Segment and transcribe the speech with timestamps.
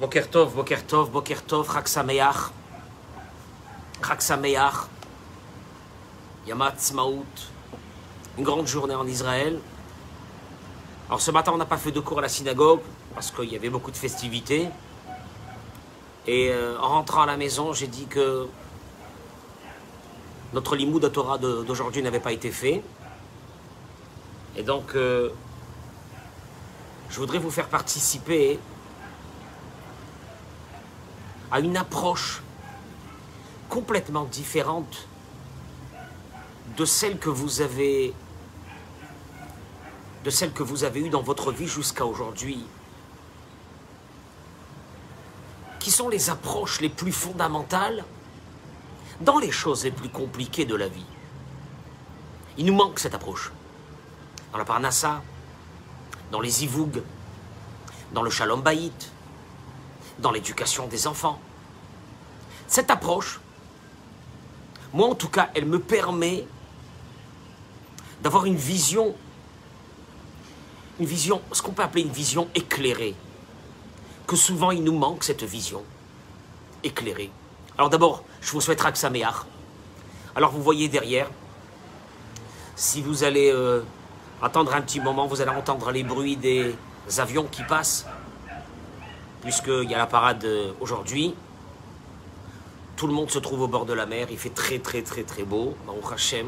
[0.00, 2.52] Boker Tov, Boker Tov, Boker Tov, Chag Sameach.
[4.00, 4.86] Chag Sameach.
[6.46, 7.26] Yamat Smaout.
[8.36, 9.58] Une grande journée en Israël.
[11.08, 12.80] Alors ce matin, on n'a pas fait de cours à la synagogue
[13.12, 14.68] parce qu'il y avait beaucoup de festivités.
[16.28, 18.46] Et euh, en rentrant à la maison, j'ai dit que
[20.52, 22.84] notre limoud de Torah d'aujourd'hui n'avait pas été fait.
[24.56, 25.30] Et donc, euh,
[27.10, 28.60] je voudrais vous faire participer
[31.50, 32.42] à une approche
[33.68, 35.06] complètement différente
[36.76, 38.14] de celle que vous avez
[41.00, 42.64] eue dans votre vie jusqu'à aujourd'hui.
[45.78, 48.04] Qui sont les approches les plus fondamentales
[49.20, 51.06] dans les choses les plus compliquées de la vie.
[52.56, 53.52] Il nous manque cette approche.
[54.52, 55.22] Dans la Parnassa,
[56.30, 57.02] dans les Ivoug,
[58.12, 59.10] dans le Shalom Bayit,
[60.18, 61.40] dans l'éducation des enfants.
[62.66, 63.40] Cette approche,
[64.92, 66.44] moi en tout cas, elle me permet
[68.22, 69.14] d'avoir une vision,
[70.98, 73.14] une vision, ce qu'on peut appeler une vision éclairée.
[74.26, 75.82] Que souvent il nous manque cette vision
[76.82, 77.30] éclairée.
[77.76, 79.46] Alors d'abord, je vous souhaite Raksameach.
[80.34, 81.30] Alors vous voyez derrière,
[82.76, 83.82] si vous allez euh,
[84.42, 86.74] attendre un petit moment, vous allez entendre les bruits des
[87.16, 88.06] avions qui passent,
[89.42, 91.34] puisqu'il y a la parade euh, aujourd'hui.
[92.96, 95.22] Tout le monde se trouve au bord de la mer, il fait très très très
[95.22, 96.46] très beau, Baruch Hashem.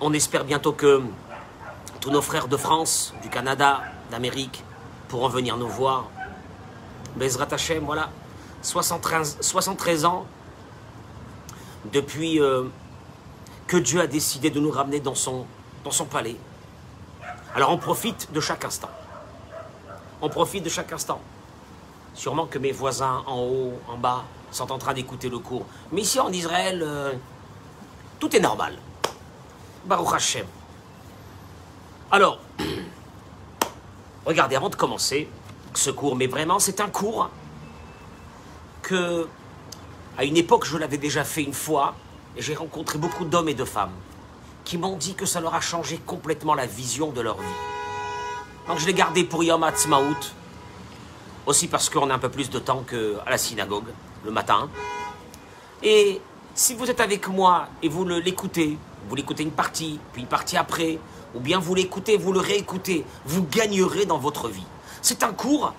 [0.00, 1.02] On espère bientôt que
[2.00, 4.64] tous nos frères de France, du Canada, d'Amérique
[5.08, 6.08] pourront venir nous voir.
[7.16, 8.10] Bezrat Hashem, voilà,
[8.62, 10.26] 73, 73 ans
[11.92, 12.64] depuis euh,
[13.66, 15.46] que Dieu a décidé de nous ramener dans son,
[15.84, 16.36] dans son palais.
[17.54, 18.90] Alors on profite de chaque instant.
[20.20, 21.20] On profite de chaque instant.
[22.14, 25.64] Sûrement que mes voisins en haut, en bas, sont en train d'écouter le cours.
[25.92, 27.12] Mais ici en Israël, euh,
[28.18, 28.76] tout est normal.
[29.84, 30.46] Baruch Hashem.
[32.10, 32.40] Alors,
[34.26, 35.28] regardez, avant de commencer
[35.74, 37.30] ce cours, mais vraiment, c'est un cours
[38.82, 39.28] que,
[40.16, 41.94] à une époque, je l'avais déjà fait une fois,
[42.36, 43.92] et j'ai rencontré beaucoup d'hommes et de femmes
[44.64, 47.77] qui m'ont dit que ça leur a changé complètement la vision de leur vie.
[48.68, 50.14] Donc je l'ai gardé pour Yom Ha'atzmaut,
[51.46, 53.86] aussi parce qu'on a un peu plus de temps qu'à la synagogue,
[54.26, 54.68] le matin.
[55.82, 56.20] Et
[56.54, 58.76] si vous êtes avec moi et vous l'écoutez,
[59.08, 60.98] vous l'écoutez une partie, puis une partie après,
[61.34, 64.66] ou bien vous l'écoutez, vous le réécoutez, vous gagnerez dans votre vie.
[65.00, 65.72] C'est un cours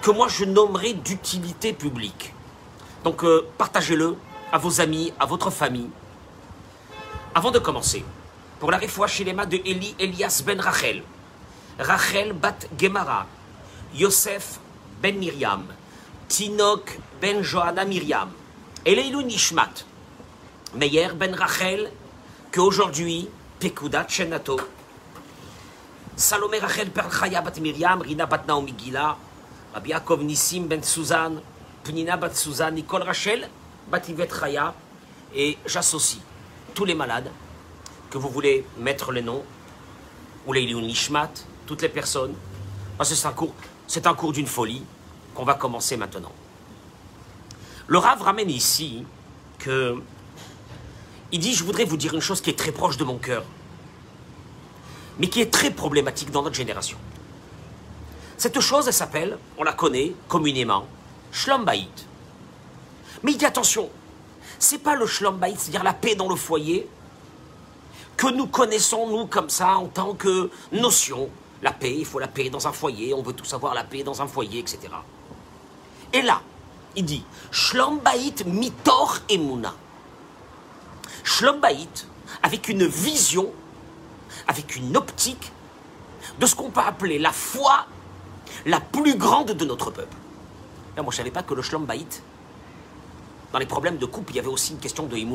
[0.00, 2.32] que moi je nommerai d'utilité publique.
[3.02, 4.16] Donc euh, partagez-le
[4.52, 5.90] à vos amis, à votre famille.
[7.34, 8.04] Avant de commencer,
[8.60, 11.02] pour la réfoua chez les de Eli Elias ben Rachel,
[11.78, 13.24] Rachel bat Gemara,
[13.94, 14.58] Yosef
[15.00, 15.62] ben Miriam,
[16.28, 18.30] Tinok ben Johanna Miriam,
[18.84, 19.86] Eleilu Nishmat,
[20.74, 21.92] Meyer ben Rachel,
[22.50, 23.28] que aujourd'hui,
[23.60, 24.58] Pekudat Shenato,
[26.16, 29.16] Salomé Rachel Chaya bat Miriam, Rina bat Naomi Gila,
[29.72, 29.92] Rabbi
[30.24, 31.40] Nissim ben Suzanne,
[31.84, 33.48] Pnina bat Suzanne, Nicole Rachel,
[33.88, 34.74] bat Yvette Chaya,
[35.32, 36.20] et j'associe
[36.74, 37.30] tous les malades
[38.10, 39.44] que vous voulez mettre le nom,
[40.44, 41.30] ou les Nishmat,
[41.68, 42.34] toutes les personnes,
[42.96, 43.52] parce que c'est un cours,
[43.86, 44.82] c'est un cours d'une folie
[45.34, 46.32] qu'on va commencer maintenant.
[47.86, 49.04] Le Rav ramène ici
[49.58, 50.02] que
[51.30, 53.44] il dit, je voudrais vous dire une chose qui est très proche de mon cœur,
[55.18, 56.96] mais qui est très problématique dans notre génération.
[58.38, 60.86] Cette chose, elle s'appelle, on la connaît communément,
[61.32, 62.06] Shlom Bayit.
[63.22, 63.90] Mais il dit attention,
[64.58, 66.88] c'est pas le Shlom Bayit, c'est-à-dire la paix dans le foyer,
[68.16, 71.28] que nous connaissons, nous, comme ça, en tant que notion.
[71.62, 74.02] La paix, il faut la paix dans un foyer, on veut tous avoir la paix
[74.02, 74.78] dans un foyer, etc.
[76.12, 76.40] Et là,
[76.96, 79.74] il dit, Shlom Bayit mitor emuna.
[81.24, 82.06] Shlom Bayit,
[82.42, 83.50] avec une vision,
[84.46, 85.52] avec une optique
[86.38, 87.86] de ce qu'on peut appeler la foi
[88.66, 90.16] la plus grande de notre peuple.
[90.96, 92.22] Moi, je ne savais pas que le Shlom Bayit,
[93.52, 95.16] dans les problèmes de couple, il y avait aussi une question de.
[95.16, 95.26] Et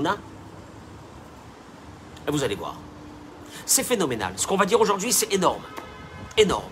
[2.31, 2.75] vous allez voir.
[3.65, 4.33] C'est phénoménal.
[4.35, 5.61] Ce qu'on va dire aujourd'hui, c'est énorme
[6.37, 6.69] énorme.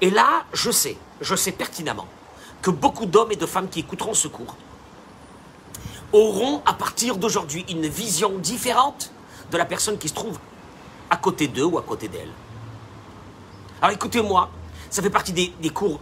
[0.00, 2.06] Et là, je sais, je sais pertinemment
[2.62, 4.56] que beaucoup d'hommes et de femmes qui écouteront ce cours
[6.12, 9.10] auront à partir d'aujourd'hui une vision différente
[9.50, 10.38] de la personne qui se trouve
[11.10, 12.30] à côté d'eux ou à côté d'elle.
[13.80, 14.50] Alors écoutez-moi,
[14.90, 16.00] ça fait partie des, des, cours,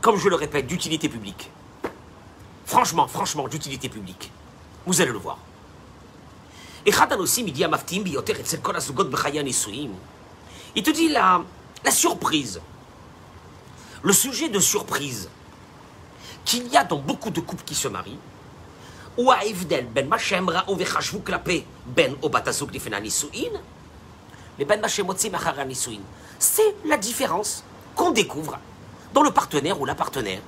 [0.00, 1.50] comme je le répète, d'utilité publique.
[2.64, 4.30] Franchement, franchement, d'utilité publique.
[4.86, 5.38] Vous allez le voir.
[10.76, 11.42] Il te dit là
[11.84, 12.60] la surprise
[14.02, 15.28] le sujet de surprise
[16.44, 18.18] qu'il y a dans beaucoup de couples qui se marient,
[19.18, 23.60] ou à Evdel ben Machem ra'u vechashvu klape ben o batazuk lifena nisuin,
[24.58, 25.64] les ben machara.
[26.38, 28.58] C'est la différence qu'on découvre
[29.12, 30.40] dans le partenaire ou la partenaire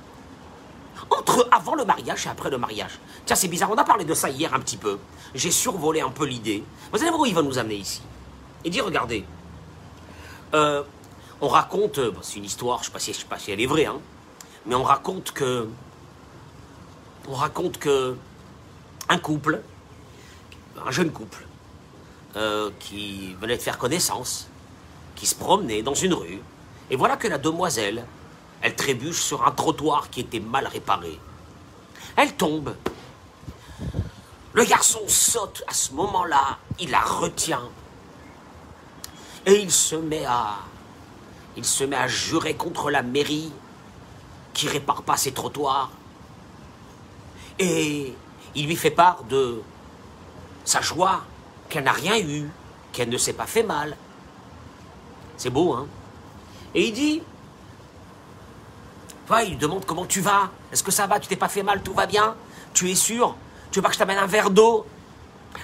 [1.11, 2.97] entre avant le mariage et après le mariage.
[3.25, 4.97] Tiens, c'est bizarre, on a parlé de ça hier un petit peu.
[5.35, 6.63] J'ai survolé un peu l'idée.
[6.91, 8.01] Vous allez voir où il va nous amener ici.
[8.63, 9.25] Il dit, regardez,
[10.53, 10.83] euh,
[11.43, 13.37] on raconte, euh, bon, c'est une histoire, je ne sais, pas si- je sais pas
[13.37, 13.99] si elle est vraie, hein,
[14.65, 15.67] mais on raconte que,
[17.27, 18.15] on raconte que
[19.09, 19.61] un couple,
[20.87, 21.45] un jeune couple,
[22.37, 24.47] euh, qui venait de faire connaissance,
[25.17, 26.41] qui se promenait dans une rue,
[26.89, 28.05] et voilà que la demoiselle,
[28.61, 31.19] elle trébuche sur un trottoir qui était mal réparé.
[32.15, 32.73] Elle tombe.
[34.53, 37.67] Le garçon saute à ce moment-là, il la retient.
[39.45, 40.59] Et il se met à.
[41.55, 43.51] Il se met à jurer contre la mairie
[44.53, 45.91] qui répare pas ses trottoirs.
[47.59, 48.13] Et
[48.55, 49.61] il lui fait part de
[50.65, 51.21] sa joie,
[51.69, 52.49] qu'elle n'a rien eu,
[52.91, 53.97] qu'elle ne s'est pas fait mal.
[55.37, 55.87] C'est beau, hein?
[56.73, 57.21] Et il dit
[59.41, 60.51] il lui demande comment tu vas.
[60.71, 61.19] Est-ce que ça va?
[61.19, 61.81] Tu t'es pas fait mal?
[61.81, 62.35] Tout va bien?
[62.73, 63.35] Tu es sûr?
[63.71, 64.85] Tu veux pas que je t'amène un verre d'eau?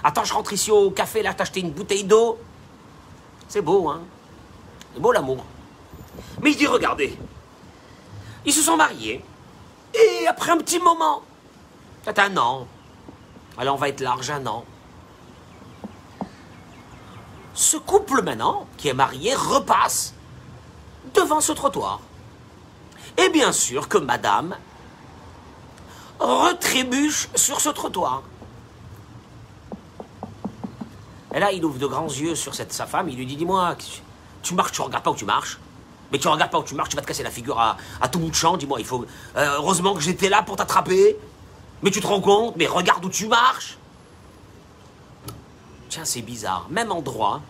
[0.04, 2.40] Attends, je rentre ici au café, là, t'acheter une bouteille d'eau.
[3.48, 4.02] C'est beau, hein?
[4.94, 5.44] C'est beau l'amour.
[6.42, 7.18] Mais il dit Regardez,
[8.46, 9.24] ils se sont mariés.
[9.94, 11.24] Et après un petit moment,
[12.04, 12.68] peut-être un an,
[13.58, 14.64] alors on va être large un an.
[17.54, 20.14] Ce couple maintenant, qui est marié, repasse
[21.14, 22.00] devant ce trottoir.
[23.18, 24.56] Et bien sûr que madame
[26.20, 28.24] retrébuche sur ce trottoir.
[31.34, 33.76] Et là, il ouvre de grands yeux sur cette, sa femme, il lui dit, dis-moi,
[34.42, 35.60] tu marches, tu regardes pas où tu marches
[36.12, 38.08] mais tu regardes pas où tu marches, tu vas te casser la figure à, à
[38.08, 39.06] tout bout de champ, dis-moi, il faut...
[39.36, 41.18] euh, heureusement que j'étais là pour t'attraper,
[41.82, 43.78] mais tu te rends compte, mais regarde où tu marches.
[45.90, 47.42] Tiens, c'est bizarre, même endroit,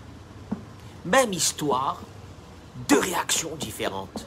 [1.06, 1.98] même histoire,
[2.88, 4.26] deux réactions différentes.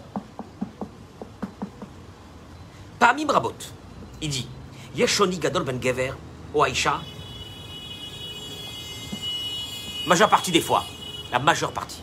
[2.98, 3.54] Parmi Brabot,
[4.20, 4.48] il dit
[4.94, 6.12] Yeshoni Gadol Ben Gever,
[6.54, 7.00] ou Aïcha.
[10.06, 10.84] Majeure partie des fois,
[11.30, 12.02] la majeure partie,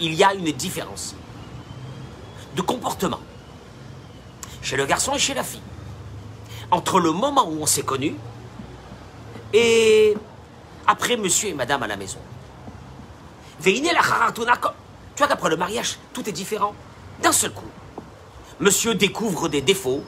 [0.00, 1.14] il y a une différence
[2.56, 3.20] de comportement
[4.62, 5.62] chez le garçon et chez la fille.
[6.70, 8.14] Entre le moment où on s'est connus
[9.52, 10.14] et
[10.86, 12.18] après monsieur et madame à la maison.
[13.62, 13.72] Tu
[15.18, 16.74] vois qu'après le mariage, tout est différent.
[17.22, 17.66] D'un seul coup,
[18.60, 20.04] monsieur découvre des défauts.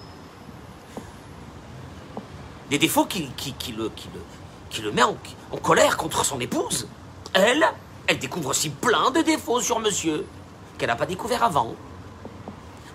[2.69, 3.29] Des défauts qui,
[3.77, 5.17] le, qui, met en
[5.57, 6.87] colère contre son épouse.
[7.33, 7.67] Elle,
[8.07, 10.25] elle découvre aussi plein de défauts sur monsieur
[10.79, 11.75] qu'elle n'a pas découvert avant.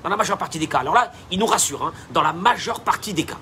[0.06, 0.82] Dans la majeure partie des cas.
[0.82, 3.40] Alors là, il nous rassure, hein, dans la majeure partie des cas.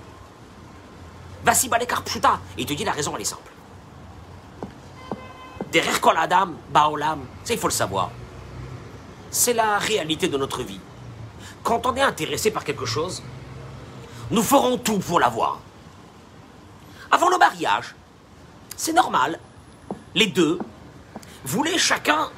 [1.43, 2.39] Vassi balekar pshuta.
[2.57, 3.51] Et il te dit la raison, elle est simple.
[5.73, 8.11] Derrière kol adam, baolam, ça il faut le savoir.
[9.29, 10.79] C'est la réalité de notre vie.
[11.63, 13.21] Quand on est intéressé par quelque chose,
[14.31, 15.59] nous ferons tout pour l'avoir.
[17.11, 17.93] Avant le mariage,
[18.77, 19.37] c'est normal.
[20.15, 20.59] Les deux
[21.43, 22.29] voulaient chacun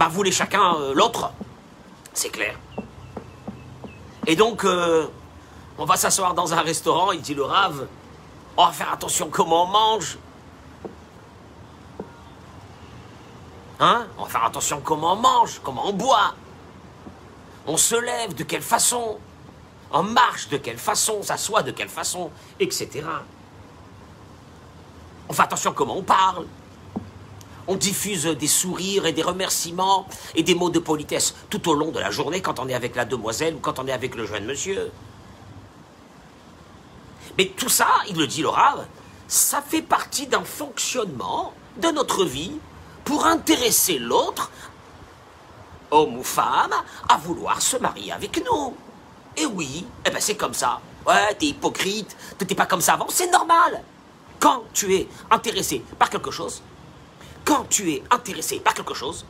[0.00, 1.30] bah, voulait chacun euh, l'autre.
[2.14, 2.58] C'est clair.
[4.26, 5.06] Et donc, euh,
[5.76, 7.86] on va s'asseoir dans un restaurant, il dit le rave,
[8.56, 10.16] on va faire attention comment on mange.
[13.78, 14.06] Hein?
[14.16, 16.34] On va faire attention comment on mange, comment on boit.
[17.66, 19.18] On se lève de quelle façon?
[19.92, 21.16] On marche de quelle façon?
[21.18, 22.30] On s'assoit de quelle façon?
[22.58, 23.04] Etc.
[25.28, 26.46] On fait attention comment on parle.
[27.70, 31.92] On diffuse des sourires et des remerciements et des mots de politesse tout au long
[31.92, 34.26] de la journée quand on est avec la demoiselle ou quand on est avec le
[34.26, 34.90] jeune monsieur.
[37.38, 38.84] Mais tout ça, il le dit le rave,
[39.28, 42.58] ça fait partie d'un fonctionnement de notre vie
[43.04, 44.50] pour intéresser l'autre,
[45.92, 46.74] homme ou femme,
[47.08, 48.74] à vouloir se marier avec nous.
[49.36, 50.80] Et oui, eh ben c'est comme ça.
[51.06, 53.80] Ouais, t'es hypocrite, t'étais pas comme ça avant, c'est normal.
[54.40, 56.62] Quand tu es intéressé par quelque chose,
[57.44, 59.24] quand tu es intéressé par quelque chose,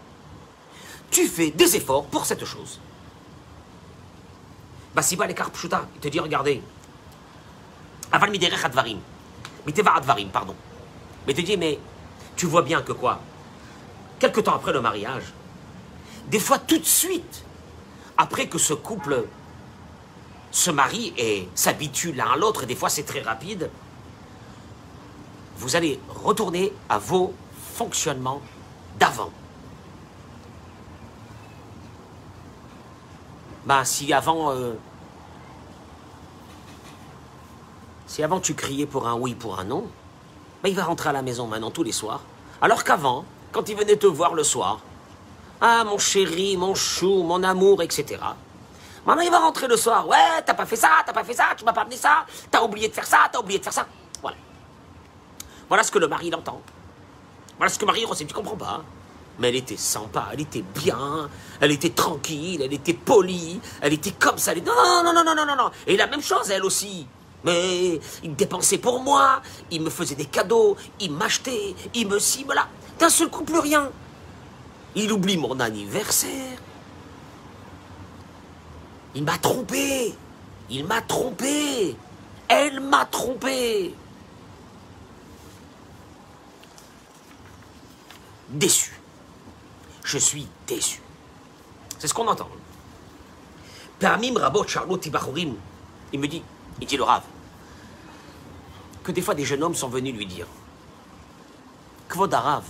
[1.11, 2.81] tu fais des efforts pour cette chose.
[4.95, 6.63] Basiba les pshuta, il te dit regardez,
[8.13, 8.99] aval miderech advarim,
[9.67, 10.55] miteva advarim, pardon.
[11.27, 11.79] Mais te dit mais
[12.37, 13.21] tu vois bien que quoi?
[14.19, 15.33] Quelque temps après le mariage,
[16.29, 17.45] des fois tout de suite,
[18.17, 19.25] après que ce couple
[20.51, 23.71] se marie et s'habitue l'un à l'autre, et des fois c'est très rapide,
[25.59, 27.35] vous allez retourner à vos
[27.81, 28.43] fonctionnements
[28.99, 29.31] d'avant.
[33.65, 34.51] bah si avant...
[34.51, 34.75] euh,
[38.07, 39.87] si avant tu criais pour un oui, pour un non,
[40.63, 42.23] bah il va rentrer à la maison maintenant tous les soirs.
[42.61, 44.81] Alors qu'avant, quand il venait te voir le soir,
[45.63, 48.21] ah mon chéri, mon chou, mon amour, etc.
[49.07, 51.47] Maintenant il va rentrer le soir, ouais, t'as pas fait ça, t'as pas fait ça,
[51.57, 53.87] tu m'as pas amené ça, t'as oublié de faire ça, t'as oublié de faire ça.
[54.21, 54.37] Voilà.
[55.69, 56.61] Voilà ce que le mari il entend.
[57.61, 58.83] Voilà ce que Marie ressent, tu comprends pas.
[59.39, 61.29] Mais elle était sympa, elle était bien,
[61.61, 64.55] elle était tranquille, elle était polie, elle était comme ça.
[64.55, 64.63] Non,
[65.05, 65.71] non, non, non, non, non, non.
[65.87, 67.07] Et la même chose, elle aussi.
[67.45, 72.55] Mais il dépensait pour moi, il me faisait des cadeaux, il m'achetait, il me cible
[72.55, 72.67] là.
[72.99, 73.91] D'un seul coup, plus rien.
[74.95, 76.57] Il oublie mon anniversaire.
[79.15, 80.15] Il m'a trompé.
[80.71, 81.95] Il m'a trompé.
[82.49, 83.95] Elle m'a trompé.
[88.51, 88.93] Déçu.
[90.05, 91.01] Je suis déçu.
[91.99, 92.49] C'est ce qu'on entend.
[94.01, 95.55] Parmi Rabot Charlotte Ibachorim,
[96.13, 96.43] il me dit,
[96.81, 97.23] il dit le Rav,
[99.03, 100.47] que des fois des jeunes hommes sont venus lui dire
[102.09, 102.65] Kvod Arav,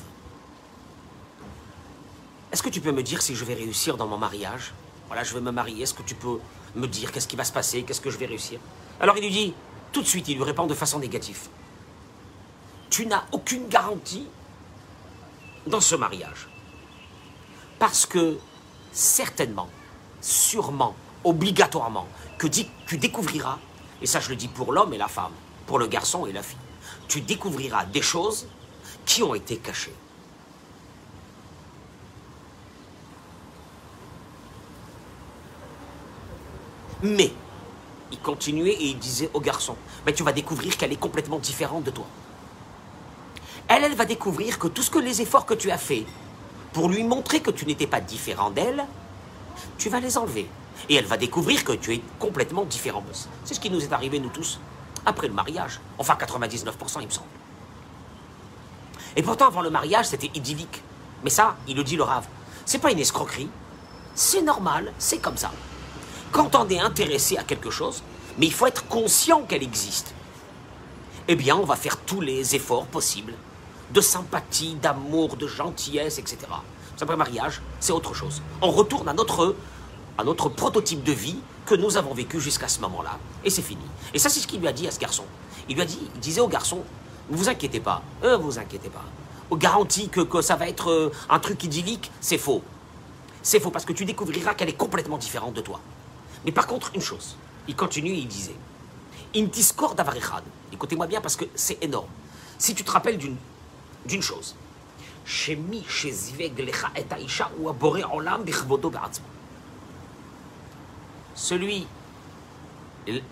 [2.52, 4.74] est-ce que tu peux me dire si je vais réussir dans mon mariage?
[5.06, 6.40] Voilà, je vais me marier, est-ce que tu peux
[6.74, 8.60] me dire qu'est-ce qui va se passer, qu'est-ce que je vais réussir?
[9.00, 9.54] Alors il lui dit,
[9.92, 11.48] tout de suite, il lui répond de façon négative
[12.90, 14.26] Tu n'as aucune garantie
[15.66, 16.48] dans ce mariage.
[17.78, 18.38] Parce que
[18.92, 19.68] certainement,
[20.20, 22.06] sûrement, obligatoirement,
[22.38, 23.58] que tu découvriras,
[24.02, 25.32] et ça je le dis pour l'homme et la femme,
[25.66, 26.58] pour le garçon et la fille,
[27.08, 28.48] tu découvriras des choses
[29.04, 29.94] qui ont été cachées.
[37.02, 37.32] Mais,
[38.12, 41.84] il continuait et il disait au garçon, mais tu vas découvrir qu'elle est complètement différente
[41.84, 42.06] de toi.
[43.70, 46.04] Elle, elle va découvrir que tout ce que les efforts que tu as faits
[46.72, 48.84] pour lui montrer que tu n'étais pas différent d'elle,
[49.78, 50.48] tu vas les enlever.
[50.88, 53.04] Et elle va découvrir que tu es complètement différent.
[53.44, 54.58] C'est ce qui nous est arrivé, nous tous,
[55.06, 55.78] après le mariage.
[55.98, 57.28] Enfin, 99%, il me semble.
[59.14, 60.82] Et pourtant, avant le mariage, c'était idyllique.
[61.22, 62.26] Mais ça, il le dit le rave.
[62.66, 63.50] C'est pas une escroquerie.
[64.16, 65.52] C'est normal, c'est comme ça.
[66.32, 68.02] Quand on est intéressé à quelque chose,
[68.36, 70.12] mais il faut être conscient qu'elle existe.
[71.28, 73.34] Eh bien, on va faire tous les efforts possibles
[73.92, 76.38] de sympathie, d'amour, de gentillesse, etc.
[77.02, 78.42] Après mariage, c'est autre chose.
[78.60, 79.56] On retourne à notre,
[80.18, 83.18] à notre prototype de vie que nous avons vécu jusqu'à ce moment-là.
[83.44, 83.84] Et c'est fini.
[84.12, 85.24] Et ça, c'est ce qu'il lui a dit à ce garçon.
[85.68, 86.82] Il lui a dit, il disait au garçon,
[87.30, 89.04] ne vous inquiétez pas, ne vous inquiétez pas.
[89.50, 92.62] Aux garanties que, que ça va être euh, un truc idyllique, c'est faux.
[93.42, 95.80] C'est faux parce que tu découvriras qu'elle est complètement différente de toi.
[96.44, 98.56] Mais par contre, une chose, il continue il disait,
[99.34, 100.42] Intiskor davarichad.
[100.72, 102.08] Écoutez-moi bien parce que c'est énorme.
[102.58, 103.36] Si tu te rappelles d'une
[104.06, 104.54] d'une chose.
[105.24, 105.84] Shemi
[106.38, 108.44] et Aisha ou Aboré Olam
[111.34, 111.86] Celui,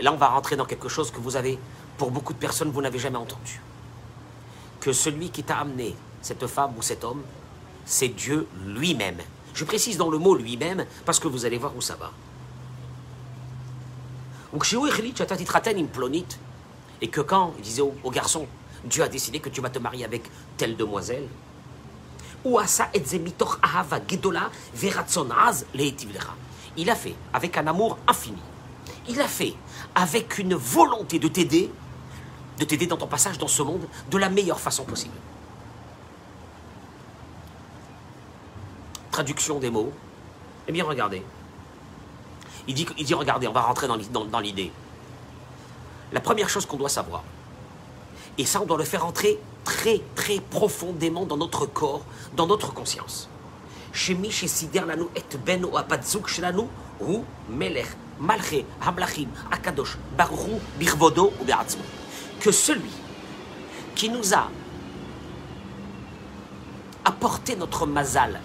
[0.00, 1.58] là on va rentrer dans quelque chose que vous avez,
[1.96, 3.60] pour beaucoup de personnes, vous n'avez jamais entendu.
[4.80, 7.22] Que celui qui t'a amené, cette femme ou cet homme,
[7.84, 9.18] c'est Dieu lui-même.
[9.54, 12.12] Je précise dans le mot lui-même parce que vous allez voir où ça va.
[17.00, 18.46] Et que quand il disait au, au garçon,
[18.84, 21.26] Dieu a décidé que tu vas te marier avec telle demoiselle.
[26.76, 28.38] Il a fait avec un amour infini.
[29.08, 29.54] Il a fait
[29.94, 31.70] avec une volonté de t'aider,
[32.58, 35.14] de t'aider dans ton passage dans ce monde de la meilleure façon possible.
[39.10, 39.92] Traduction des mots.
[40.68, 41.22] Eh bien, regardez.
[42.68, 44.70] Il dit, il dit regardez, on va rentrer dans l'idée.
[46.12, 47.24] La première chose qu'on doit savoir,
[48.38, 52.02] et ça, on doit le faire entrer très, très profondément dans notre corps,
[52.36, 53.28] dans notre conscience.
[53.92, 55.66] Shemi et Ben
[57.00, 57.18] Hu
[57.50, 57.88] Melech
[58.20, 59.98] Malche Hamlachim Akadosh
[60.78, 61.44] Birvodo ou
[62.40, 62.90] Que celui
[63.94, 64.48] qui nous a
[67.04, 68.40] apporté notre mazal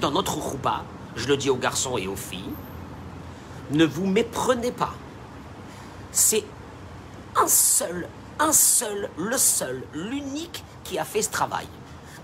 [0.00, 0.84] dans notre roupa,
[1.16, 2.54] je le dis aux garçons et aux filles,
[3.70, 4.94] ne vous méprenez pas.
[6.12, 6.44] C'est
[7.36, 11.66] un seul un seul, le seul, l'unique qui a fait ce travail.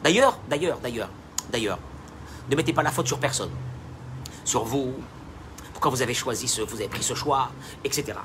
[0.02, 1.10] D'ailleurs, d'ailleurs, d'ailleurs,
[1.50, 1.78] d'ailleurs,
[2.50, 3.50] ne mettez pas la faute sur personne.
[4.44, 4.94] Sur vous,
[5.72, 7.50] pourquoi vous avez choisi ce, vous avez pris ce choix,
[7.84, 8.18] etc.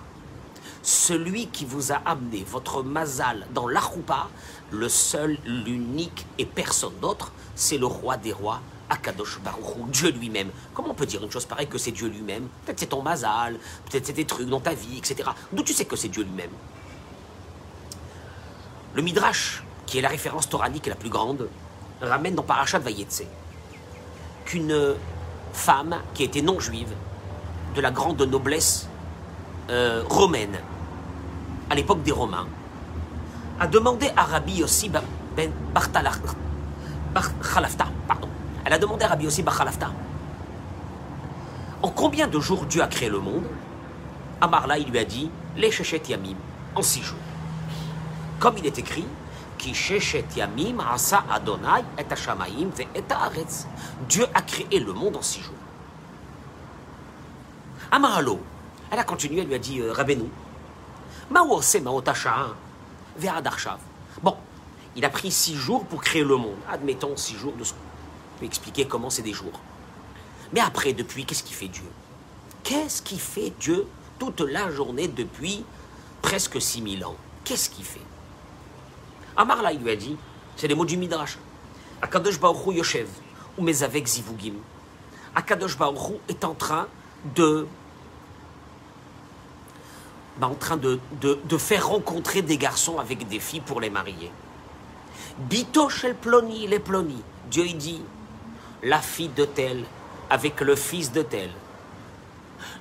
[0.82, 4.30] Celui qui vous a amené votre mazal dans la choupa,
[4.72, 10.12] le seul, l'unique et personne d'autre, c'est le roi des rois, Akadosh Baruch Hu, Dieu
[10.12, 10.50] lui-même.
[10.74, 12.48] Comment on peut dire une chose pareille que c'est Dieu lui-même?
[12.66, 13.58] Peut-être c'est ton mazal,
[13.90, 15.30] peut-être c'est des trucs dans ta vie, etc.
[15.52, 16.52] D'où tu sais que c'est Dieu lui-même?
[18.96, 21.50] Le Midrash, qui est la référence toranique la plus grande,
[22.02, 23.24] ramène dans Parashat Vayetse
[24.46, 24.96] qu'une
[25.52, 26.94] femme qui était non juive
[27.76, 28.88] de la grande noblesse
[29.70, 30.58] euh, romaine,
[31.70, 32.48] à l'époque des Romains,
[33.60, 35.52] a demandé à Rabbi Yossi ben
[38.08, 38.30] pardon.
[38.64, 39.44] Elle a demandé à Rabbi Yossi
[41.84, 43.46] en combien de jours Dieu a créé le monde?
[44.42, 45.70] Amarla, lui a dit les
[46.10, 46.36] Yamim,
[46.76, 47.25] en six jours.
[48.46, 49.08] Comme il est écrit.
[54.08, 55.56] Dieu a créé le monde en six jours.
[57.90, 58.40] Amaralo,
[58.92, 60.30] elle a continué, elle lui a dit euh, Rabbeinu.
[64.22, 64.38] Bon,
[64.96, 66.60] il a pris six jours pour créer le monde.
[66.70, 69.60] Admettons six jours de ce On peut expliquer comment c'est des jours.
[70.54, 71.90] Mais après, depuis, qu'est-ce qu'il fait Dieu?
[72.64, 73.88] Qu'est-ce qu'il fait Dieu
[74.20, 75.66] toute la journée depuis
[76.22, 77.16] presque 6000 ans?
[77.44, 78.02] Qu'est-ce qu'il fait?
[79.38, 80.16] Amar là, il lui a dit,
[80.56, 81.38] c'est les mots du Midrash.
[82.02, 83.08] Akadosh Baruch Hu Yoshev,
[83.58, 84.56] ou mes avec Zivugim.
[85.36, 86.88] Akadosh Baruch Hu est en train
[87.36, 87.68] de
[90.38, 90.78] bah, en train
[91.58, 94.32] faire rencontrer des garçons avec des filles pour les marier.
[95.38, 97.22] Bito shel ploni, les ploni.
[97.50, 98.02] Dieu il dit,
[98.84, 99.86] la fille de tel
[100.30, 101.50] avec le fils de tel.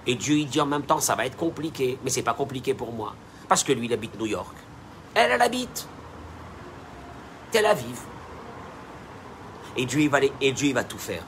[0.07, 2.75] Et Dieu il dit en même temps, ça va être compliqué, mais c'est pas compliqué
[2.75, 3.15] pour moi,
[3.49, 4.55] parce que lui il habite New York.
[5.15, 5.87] Elle, elle habite
[7.55, 8.01] Tel Aviv.
[9.77, 11.23] Et Dieu, va, et Dieu va tout faire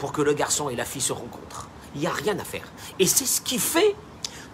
[0.00, 1.68] pour que le garçon et la fille se rencontrent.
[1.94, 2.66] Il n'y a rien à faire.
[2.98, 3.94] Et c'est ce qui fait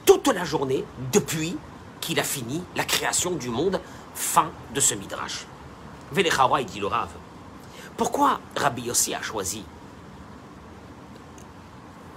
[0.04, 1.56] toute la journée depuis
[2.02, 3.80] qu'il a fini la création du monde,
[4.14, 5.46] fin de ce midrash.
[6.12, 7.08] Véléchawa, il dit le Rav.
[7.96, 9.64] Pourquoi Rabbi Yossi a choisi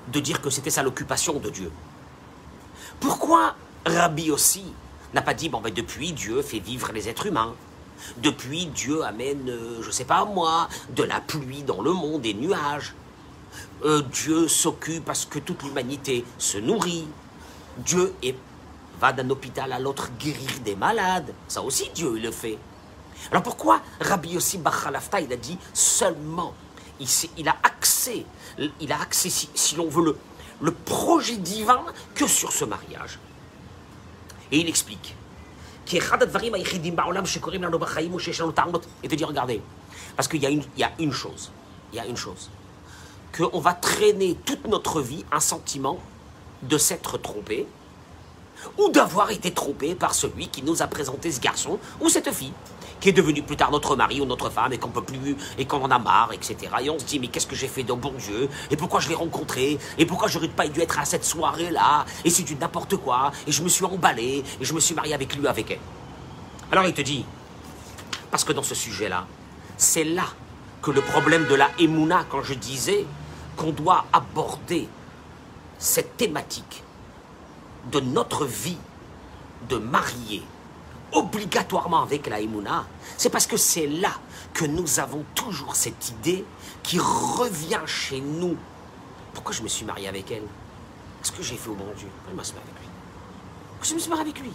[0.10, 1.72] de dire que c'était ça l'occupation de Dieu?
[3.00, 4.66] Pourquoi Rabbi Yossi
[5.14, 7.56] n'a pas dit, bon, ben depuis Dieu fait vivre les êtres humains?
[8.18, 12.34] Depuis Dieu amène, euh, je sais pas moi, de la pluie dans le monde, des
[12.34, 12.94] nuages
[13.84, 17.08] euh, Dieu s'occupe parce que toute l'humanité se nourrit
[17.78, 18.14] Dieu
[19.00, 21.34] va d'un hôpital à l'autre guérir des malades.
[21.48, 22.58] Ça aussi, Dieu le fait.
[23.32, 26.54] Alors pourquoi Rabbi Yossi Bachalafta, il a dit seulement,
[27.00, 28.26] il, a accès,
[28.80, 30.18] il a accès, si, l'on veut,
[30.62, 33.20] le projet divin que sur ce mariage.
[34.52, 35.16] Et il explique.
[39.04, 39.62] Et te dit, regardez,
[40.16, 41.52] parce qu'il y, y a une chose,
[41.94, 42.50] il y a une chose,
[43.36, 46.00] qu'on va traîner toute notre vie un sentiment
[46.64, 47.68] de s'être trompé
[48.78, 52.54] ou d'avoir été trompé par celui qui nous a présenté ce garçon ou cette fille
[53.00, 55.66] qui est devenu plus tard notre mari ou notre femme et qu'on peut plus et
[55.66, 56.58] qu'on en a marre, etc.
[56.82, 58.50] Et on se dit mais qu'est-ce que j'ai fait de bon Dieu?
[58.72, 59.78] Et pourquoi je l'ai rencontré?
[59.98, 63.32] Et pourquoi j'aurais pas dû être à cette soirée là et c'est du n'importe quoi
[63.48, 65.80] et je me suis emballé et je me suis marié avec lui avec elle.
[66.72, 67.26] Alors il te dit
[68.32, 69.26] parce que dans ce sujet là
[69.78, 70.26] c'est là
[70.82, 73.06] que le problème de la émouna quand je disais
[73.58, 74.88] qu'on doit aborder
[75.78, 76.84] cette thématique
[77.92, 78.78] de notre vie
[79.70, 80.42] de marié
[81.16, 82.86] obligatoirement avec la Emouna,
[83.18, 84.12] c'est parce que c'est là
[84.54, 86.46] que nous avons toujours cette idée
[86.84, 88.56] qui revient chez nous.
[89.34, 90.44] Pourquoi je me suis marié avec elle?
[91.24, 92.08] Est-ce que j'ai fait au bon Dieu?
[92.26, 92.90] Pourquoi je me suis marié avec lui?
[93.82, 94.52] Je me suis marié avec lui?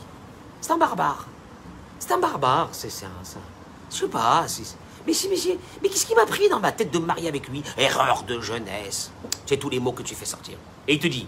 [0.60, 1.26] C'est un barbare.
[1.98, 3.06] C'est un barbare, c'est ça.
[3.90, 4.46] Je sais pas.
[5.06, 7.48] Mais, mais, mais, mais qu'est-ce qui m'a pris dans ma tête de me marier avec
[7.48, 7.62] lui?
[7.76, 9.10] Erreur de jeunesse.
[9.46, 10.58] C'est tous les mots que tu fais sortir.
[10.86, 11.26] Et il te dit,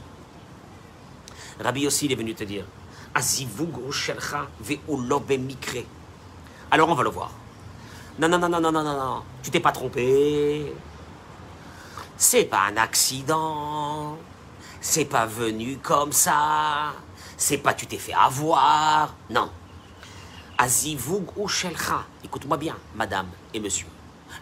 [1.61, 2.64] Rabbi aussi, il est venu te dire,
[6.72, 7.31] alors on va le voir.
[8.18, 9.22] Non, non, non, non, non, non, non.
[9.42, 10.72] Tu t'es pas trompé.
[12.16, 14.16] C'est pas un accident.
[14.81, 16.94] C'est pas venu comme ça.
[17.37, 19.14] C'est pas tu t'es fait avoir.
[19.29, 19.51] Non.
[20.57, 22.05] Azivug ou shelcha.
[22.25, 23.88] Écoute-moi bien, madame et monsieur.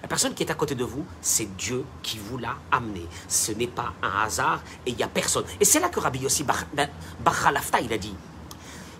[0.02, 3.06] La personne qui est à côté de vous, c'est Dieu qui vous l'a amené.
[3.26, 5.44] Ce n'est pas un hasard et il n'y a personne.
[5.58, 8.14] Et c'est là que Rabbi Yossi Bachalafta, il a dit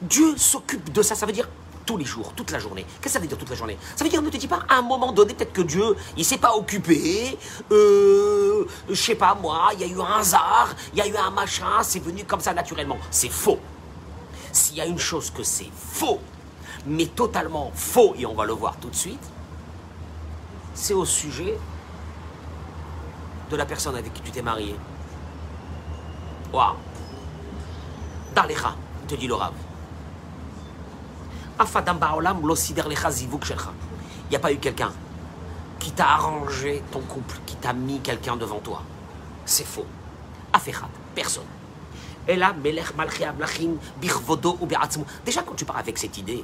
[0.03, 1.15] Dieu s'occupe de ça.
[1.15, 1.49] Ça veut dire
[1.87, 2.85] tous les jours, toute la journée.
[2.85, 3.77] Qu'est-ce que ça veut dire toute la journée?
[3.97, 6.25] Ça veut dire, ne te dis pas, à un moment donné, peut-être que Dieu, il
[6.25, 7.37] s'est pas occupé,
[7.73, 11.17] euh, je sais pas moi, il y a eu un hasard, il y a eu
[11.17, 12.99] un machin, c'est venu comme ça naturellement.
[13.11, 13.59] C'est faux.
[14.53, 16.21] S'il y a une chose que c'est faux,
[16.87, 19.31] mais totalement faux, et on va le voir tout de suite,
[20.75, 21.59] c'est au sujet
[23.51, 24.77] de la personne avec qui tu t'es marié.
[26.53, 26.77] Waouh
[28.35, 28.77] Darlecha,
[29.09, 29.53] te dit le Rav.
[31.61, 31.66] Il
[34.31, 34.90] n'y a pas eu quelqu'un
[35.79, 38.83] qui t'a arrangé ton couple, qui t'a mis quelqu'un devant toi.
[39.44, 39.85] C'est faux.
[40.55, 41.44] Afechat, personne.
[45.25, 46.42] Déjà, quand tu pars avec cette idée,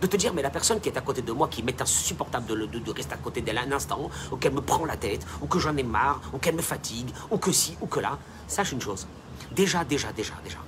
[0.00, 2.46] de te dire, mais la personne qui est à côté de moi, qui m'est insupportable
[2.46, 5.26] de, de, de, rester à côté d'elle un instant, ou qu'elle me prend la tête,
[5.42, 8.18] ou que j'en ai marre, ou qu'elle me fatigue, ou que si, ou que là,
[8.46, 9.08] sache une chose.
[9.50, 10.58] déjà, déjà, déjà, déjà,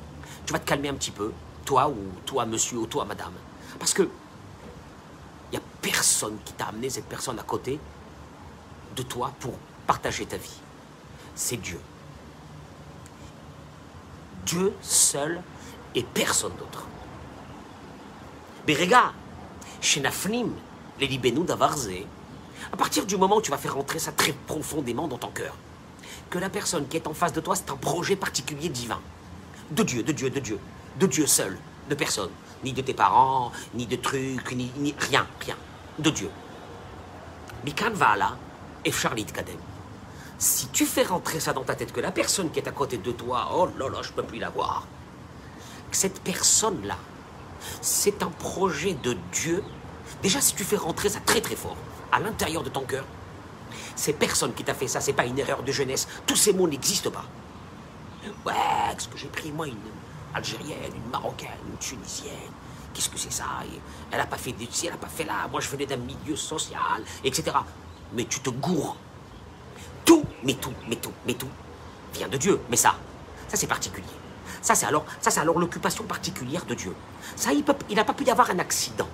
[0.45, 1.33] tu vas te calmer un petit peu,
[1.65, 3.33] toi ou toi monsieur ou toi madame.
[3.79, 7.79] Parce que il n'y a personne qui t'a amené cette personne à côté
[8.97, 9.55] de toi pour
[9.87, 10.61] partager ta vie.
[11.35, 11.81] C'est Dieu.
[14.45, 15.43] Dieu seul
[15.95, 16.87] et personne d'autre.
[18.67, 19.13] Mais regarde,
[19.81, 20.51] chez Nafnim,
[20.99, 21.91] les Libénou d'Avarze,
[22.73, 25.55] à partir du moment où tu vas faire rentrer ça très profondément dans ton cœur,
[26.31, 29.01] que la personne qui est en face de toi, c'est un projet particulier divin.
[29.71, 30.59] De Dieu, de Dieu, de Dieu.
[30.99, 32.31] De Dieu seul, de personne.
[32.65, 35.57] Ni de tes parents, ni de trucs, ni, rien, rien.
[35.99, 36.31] De Dieu.
[37.65, 38.37] Mikan là
[38.85, 39.57] et Charlie Kadem.
[40.39, 42.99] Si tu fais rentrer ça dans ta tête, que la personne qui est à côté
[42.99, 44.87] de toi, oh là là, je peux plus la voir.
[45.91, 46.97] Cette personne-là,
[47.81, 49.65] c'est un projet de Dieu.
[50.23, 51.77] Déjà, si tu fais rentrer ça très très fort,
[52.13, 53.05] à l'intérieur de ton cœur,
[53.95, 56.07] c'est personne qui t'a fait ça, c'est pas une erreur de jeunesse.
[56.27, 57.25] Tous ces mots n'existent pas.
[58.45, 58.53] Ouais,
[58.93, 59.75] qu'est-ce que j'ai pris, moi, une
[60.37, 62.53] Algérienne, une Marocaine, une Tunisienne.
[62.93, 63.45] Qu'est-ce que c'est ça?
[64.11, 65.49] Elle n'a pas fait elle n'a pas fait là.
[65.51, 67.57] Moi, je venais d'un milieu social, etc.
[68.13, 68.97] Mais tu te gourres.
[70.05, 71.49] Tout, mais tout, mais tout, mais tout
[72.15, 72.61] vient de Dieu.
[72.71, 72.95] Mais ça,
[73.49, 74.07] ça c'est particulier.
[74.63, 76.95] Ça c'est alors, ça c'est alors l'occupation particulière de Dieu.
[77.35, 79.09] Ça, il n'a pas pu y avoir un accident.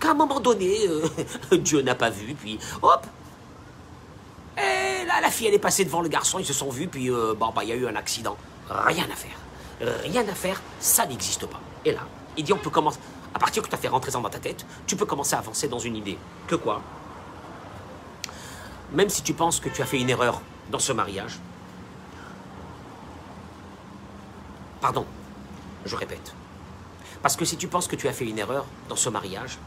[0.00, 1.08] Qu'à un moment donné, euh,
[1.58, 3.06] Dieu n'a pas vu, puis hop,
[4.56, 7.10] et là, la fille, elle est passée devant le garçon, ils se sont vus, puis
[7.10, 8.36] euh, bah, il y a eu un accident.
[8.68, 9.36] Rien à faire.
[9.80, 11.60] Rien à faire, ça n'existe pas.
[11.84, 12.00] Et là,
[12.36, 12.98] il dit, on peut commencer.
[13.34, 15.38] À partir que tu as fait rentrer ça dans ta tête, tu peux commencer à
[15.38, 16.18] avancer dans une idée.
[16.46, 16.80] Que quoi?
[18.92, 21.38] Même si tu penses que tu as fait une erreur dans ce mariage,
[24.80, 25.04] pardon,
[25.84, 26.34] je répète.
[27.22, 29.58] Parce que si tu penses que tu as fait une erreur dans ce mariage,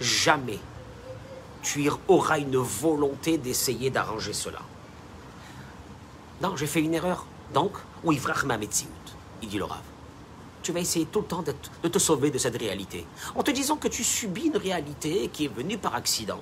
[0.00, 0.58] jamais
[1.62, 4.60] tu auras une volonté d'essayer d'arranger cela.
[6.40, 7.26] Non, j'ai fait une erreur.
[7.52, 7.72] Donc,
[8.04, 8.16] oui,
[9.42, 9.82] il dit le Rav.
[10.62, 13.76] Tu vas essayer tout le temps de te sauver de cette réalité, en te disant
[13.76, 16.40] que tu subis une réalité qui est venue par accident.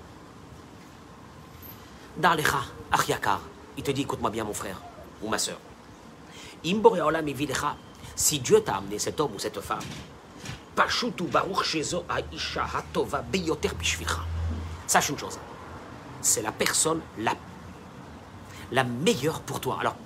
[2.16, 2.44] Dans les
[3.76, 4.80] il te dit, écoute-moi bien mon frère
[5.22, 5.58] ou ma soeur.
[8.14, 9.78] Si Dieu t'a amené cet homme ou cette femme,
[14.86, 15.38] Sache une chose,
[16.20, 17.34] c'est la personne la,
[18.72, 19.78] la meilleure pour toi.
[19.80, 19.96] Alors,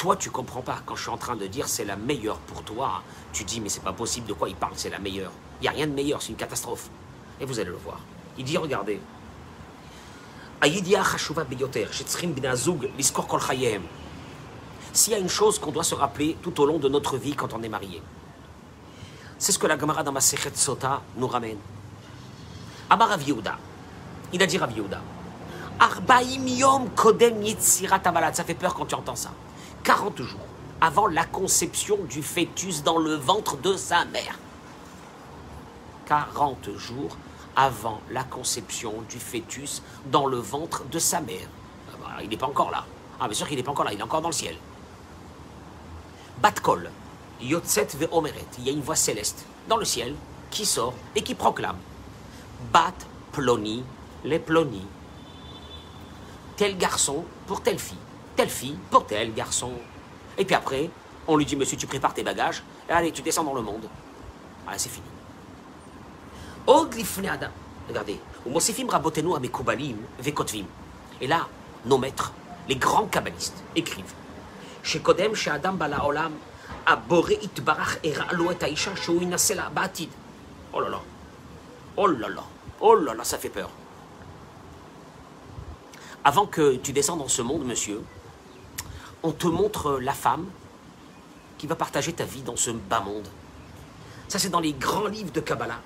[0.00, 0.78] toi, tu comprends pas.
[0.86, 3.02] Quand je suis en train de dire c'est la meilleure pour toi,
[3.34, 5.30] tu dis mais c'est pas possible, de quoi il parle, c'est la meilleure?
[5.60, 6.88] Il n'y a rien de meilleur, c'est une catastrophe.
[7.38, 8.00] Et vous allez le voir.
[8.38, 8.98] Il dit, regardez.
[14.92, 17.34] S'il y a une chose qu'on doit se rappeler tout au long de notre vie
[17.34, 18.02] quand on est marié,
[19.38, 21.58] c'est ce que la Gemara dans ma Sota nous ramène.
[22.88, 23.18] Amar
[24.32, 25.02] il a dit Rav Yehuda.
[25.78, 29.30] Arbaim yom kodem Ça fait peur quand tu entends ça.
[29.84, 30.40] 40 jours
[30.80, 34.38] avant la conception du fœtus dans le ventre de sa mère.
[36.06, 37.16] 40 jours
[37.56, 41.48] avant la conception du fœtus dans le ventre de sa mère.
[41.88, 42.84] Ah bah, il n'est pas encore là.
[43.18, 44.56] Ah, bien sûr qu'il n'est pas encore là, il est encore dans le ciel.
[46.42, 46.90] Batkol,
[47.40, 50.14] Yotzet ve Omeret, il y a une voix céleste dans le ciel
[50.50, 51.76] qui sort et qui proclame
[52.72, 52.94] Bat
[53.32, 53.82] Ploni
[54.24, 54.86] les plonis.
[56.56, 57.96] Tel garçon pour telle fille,
[58.40, 59.70] telle fille pour tel garçon.
[60.38, 60.88] Et puis après,
[61.28, 63.86] on lui dit, monsieur, tu prépares tes bagages, et allez, tu descends dans le monde.
[64.64, 65.04] Voilà, c'est fini.
[66.66, 68.18] Regardez.
[71.20, 71.48] Et là,
[71.84, 72.32] nos maîtres,
[72.66, 74.14] les grands kabbalistes, écrivent.
[74.82, 76.32] Chez Kodem, chez Adam Bala Olam,
[77.42, 78.92] Itbarach Aisha,
[80.72, 81.00] Oh là là.
[81.98, 82.44] Oh là là.
[82.80, 83.68] Oh là là, ça fait peur.
[86.24, 88.00] Avant que tu descendes dans ce monde, monsieur,
[89.22, 90.46] on te montre la femme
[91.58, 93.28] qui va partager ta vie dans ce bas monde.
[94.28, 95.80] Ça, c'est dans les grands livres de Kabbalah.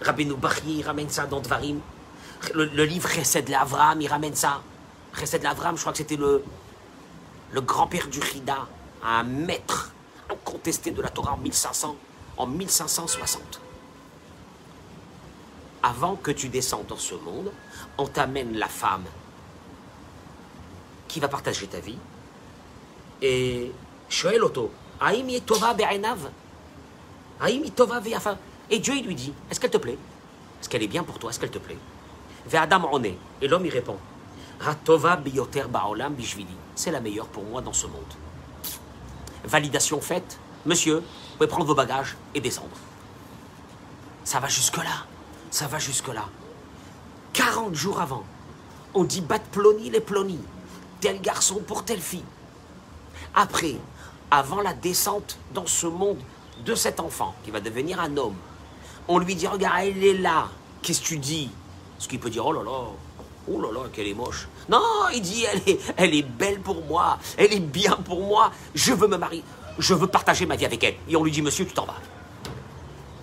[0.00, 1.80] Rabbeinu Bachir, il ramène ça dans Dvarim.
[2.54, 4.62] Le, livre Chesed l'Avram, il ramène ça.
[5.14, 6.42] Chesed l'Avram, je crois que c'était le,
[7.52, 8.66] le grand-père du Rida,
[9.04, 9.92] un maître
[10.28, 11.96] incontesté de la Torah en 1500,
[12.36, 13.60] en 1560.
[15.84, 17.52] Avant que tu descendes dans ce monde,
[17.98, 19.04] on t'amène la femme
[21.08, 21.98] qui va partager ta vie.
[23.22, 23.70] Et
[24.08, 24.70] Shoel Oto,
[28.70, 29.98] Et Dieu lui dit, est-ce qu'elle te plaît?
[30.60, 31.30] Est-ce qu'elle est bien pour toi?
[31.30, 31.78] Est-ce qu'elle te plaît?
[32.52, 33.00] Adam
[33.40, 33.96] Et l'homme il répond,
[36.74, 38.02] C'est la meilleure pour moi dans ce monde.
[39.44, 42.76] Validation faite, monsieur, vous pouvez prendre vos bagages et descendre.
[44.24, 45.06] Ça va jusque-là.
[45.50, 46.24] Ça va jusque-là.
[47.34, 48.24] 40 jours avant,
[48.94, 50.40] on dit bat ploni les plonis
[51.00, 52.24] tel garçon pour telle fille.
[53.35, 53.75] Après,
[54.31, 56.19] avant la descente dans ce monde
[56.65, 58.35] de cet enfant qui va devenir un homme,
[59.07, 60.49] on lui dit, regarde, elle est là.
[60.81, 61.49] Qu'est-ce que tu dis
[61.99, 62.79] Ce qu'il peut dire, oh là là,
[63.49, 64.47] oh là là, qu'elle est moche.
[64.69, 64.81] Non,
[65.13, 68.93] il dit, elle est, elle est belle pour moi, elle est bien pour moi, je
[68.93, 69.43] veux me marier,
[69.79, 70.95] je veux partager ma vie avec elle.
[71.07, 72.01] Et on lui dit, monsieur, tu t'en vas.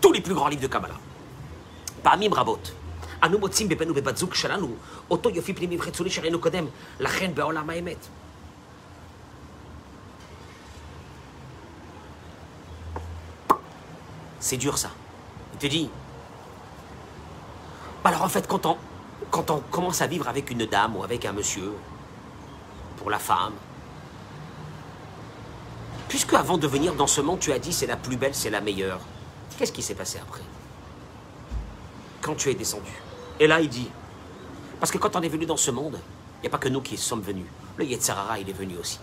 [0.01, 0.99] Tous les plus grands livres de Kabbalah.
[2.05, 2.71] פעמים רבות
[3.25, 4.75] אנו מוצאים בבן ובבת זוג שלנו
[5.11, 6.67] אותו יופי פנימי וחיצוני שראינו קודם,
[7.01, 8.07] לכן בעולם האמת.
[14.40, 14.92] C'est dur ça.
[15.54, 15.90] Il te dit.
[18.04, 21.74] Alors en fait, quand on, commence à vivre avec une dame ou avec un monsieur,
[22.98, 23.54] pour la femme,
[26.08, 28.50] puisque avant de venir dans ce monde, tu as dit c'est la plus belle, c'est
[28.50, 29.00] la meilleure,
[29.58, 30.42] qu'est-ce qui s'est passé après?
[32.22, 32.92] Quand tu es descendu.
[33.40, 33.90] Et là, il dit,
[34.80, 36.00] parce que quand on est venu dans ce monde,
[36.38, 37.46] il n'y a pas que nous qui sommes venus.
[37.78, 39.00] Le Yetzarara, il est venu aussi.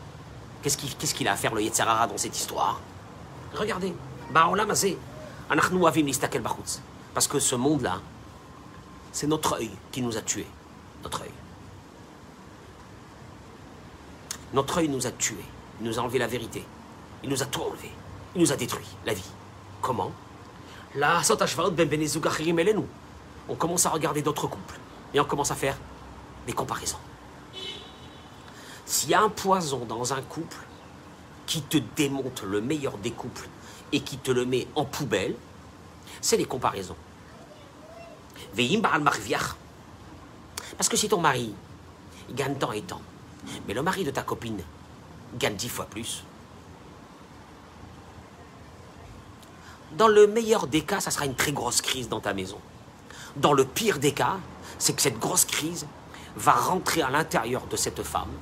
[0.63, 2.81] Qu'est-ce qu'il a à faire, le Yetzarara, dans cette histoire?
[3.55, 3.95] Regardez.
[4.31, 4.99] Bah, on l'a masé.
[5.51, 6.81] Listakel bachutz.
[7.15, 8.01] Parce que ce monde-là,
[9.13, 10.47] c'est notre œil qui nous a tués.
[11.03, 11.31] Notre œil.
[14.53, 15.45] Notre œil nous a tués.
[15.81, 16.65] Il nous a enlevé la vérité.
[17.23, 17.91] Il nous a tout enlevé.
[18.35, 19.31] Il nous a détruit la vie.
[19.81, 20.13] Comment?
[20.95, 21.21] Là,
[21.71, 22.85] ben
[23.49, 24.79] on commence à regarder d'autres couples.
[25.15, 25.77] Et on commence à faire
[26.47, 26.99] des comparaisons.
[28.85, 30.57] S'il y a un poison dans un couple
[31.47, 33.49] qui te démonte le meilleur des couples
[33.93, 35.35] et qui te le met en poubelle,
[36.21, 36.97] c'est les comparaisons.
[40.77, 41.55] Parce que si ton mari
[42.31, 43.03] gagne tant et tant,
[43.67, 44.61] mais le mari de ta copine
[45.39, 46.25] gagne dix fois plus,
[49.93, 52.59] dans le meilleur des cas, ça sera une très grosse crise dans ta maison.
[53.37, 54.39] Dans le pire des cas,
[54.79, 55.87] c'est que cette grosse crise
[56.37, 58.33] va rentrer à l'intérieur de cette femme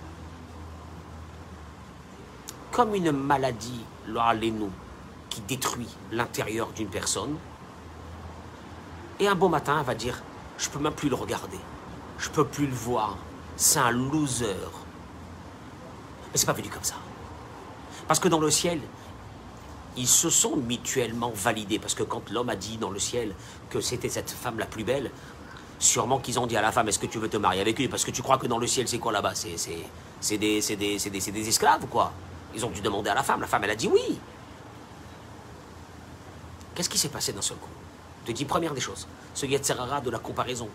[2.74, 4.70] comme une maladie, nous
[5.35, 7.37] qui détruit l'intérieur d'une personne.
[9.18, 10.23] Et un beau matin, elle va dire,
[10.59, 11.59] je peux même plus le regarder.
[12.18, 13.16] Je peux plus le voir.
[13.57, 14.55] C'est un loser.
[16.31, 16.94] Mais c'est pas venu comme ça.
[18.07, 18.81] Parce que dans le ciel,
[19.97, 21.81] ils se sont mutuellement validés.
[21.81, 23.35] Parce que quand l'homme a dit dans le ciel
[23.70, 25.11] que c'était cette femme la plus belle,
[25.81, 27.88] sûrement qu'ils ont dit à la femme, est-ce que tu veux te marier avec lui?
[27.88, 29.35] Parce que tu crois que dans le ciel, c'est quoi là-bas?
[29.35, 32.12] C'est des, des, des, des esclaves ou quoi?
[32.55, 33.40] Ils ont dû demander à la femme.
[33.40, 34.20] La femme, elle a dit oui.
[36.74, 37.70] Qu'est-ce qui s'est passé d'un seul coup?
[38.22, 40.68] Je te dis première des choses, ce Yetzerara de la comparaison.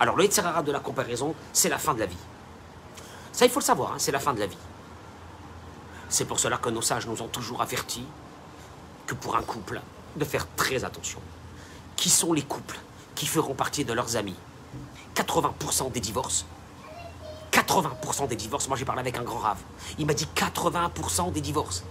[0.00, 2.16] Alors le Yetzerara de la comparaison, c'est la fin de la vie.
[3.32, 4.56] Ça, il faut le savoir, hein, c'est la fin de la vie.
[6.08, 8.06] C'est pour cela que nos sages nous ont toujours avertis
[9.06, 9.80] que pour un couple,
[10.16, 11.20] de faire très attention.
[11.96, 12.78] Qui sont les couples
[13.14, 14.36] qui feront partie de leurs amis?
[15.16, 16.46] 80% des divorces
[17.54, 19.58] 80% des divorces, moi j'ai parlé avec un grand rave,
[19.98, 21.84] il m'a dit 80% des divorces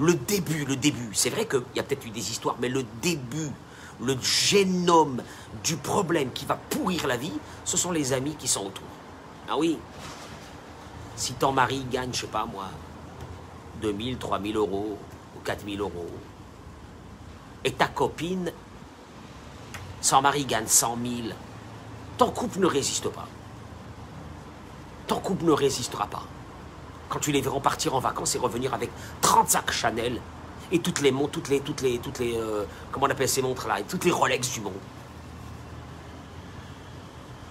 [0.00, 2.84] le début, le début, c'est vrai qu'il y a peut-être eu des histoires, mais le
[3.02, 3.50] début,
[4.00, 5.22] le génome
[5.62, 8.86] du problème qui va pourrir la vie, ce sont les amis qui sont autour.
[9.46, 9.78] Ah oui,
[11.16, 12.68] si ton mari gagne, je sais pas moi,
[13.82, 14.98] 2000, 3000 euros
[15.36, 16.10] ou 4000 euros,
[17.62, 18.50] et ta copine,
[20.00, 21.28] son mari gagne 100 000,
[22.16, 23.28] ton couple ne résiste pas.
[25.06, 26.24] Ton couple ne résistera pas
[27.10, 30.18] quand tu les verras partir en vacances et revenir avec 30 sacs Chanel
[30.72, 33.42] et toutes les montres, toutes les, toutes les, toutes les, euh, comment on appelle ces
[33.42, 34.72] montres-là, et toutes les Rolex du monde.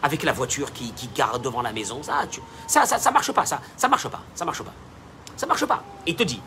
[0.01, 2.21] Avec la voiture qui, qui garde devant la maison, ça,
[2.67, 4.73] ça, ça, ça marche pas, ça, ça marche pas, ça marche pas,
[5.35, 5.83] ça marche pas.
[6.07, 6.41] Et il te dit,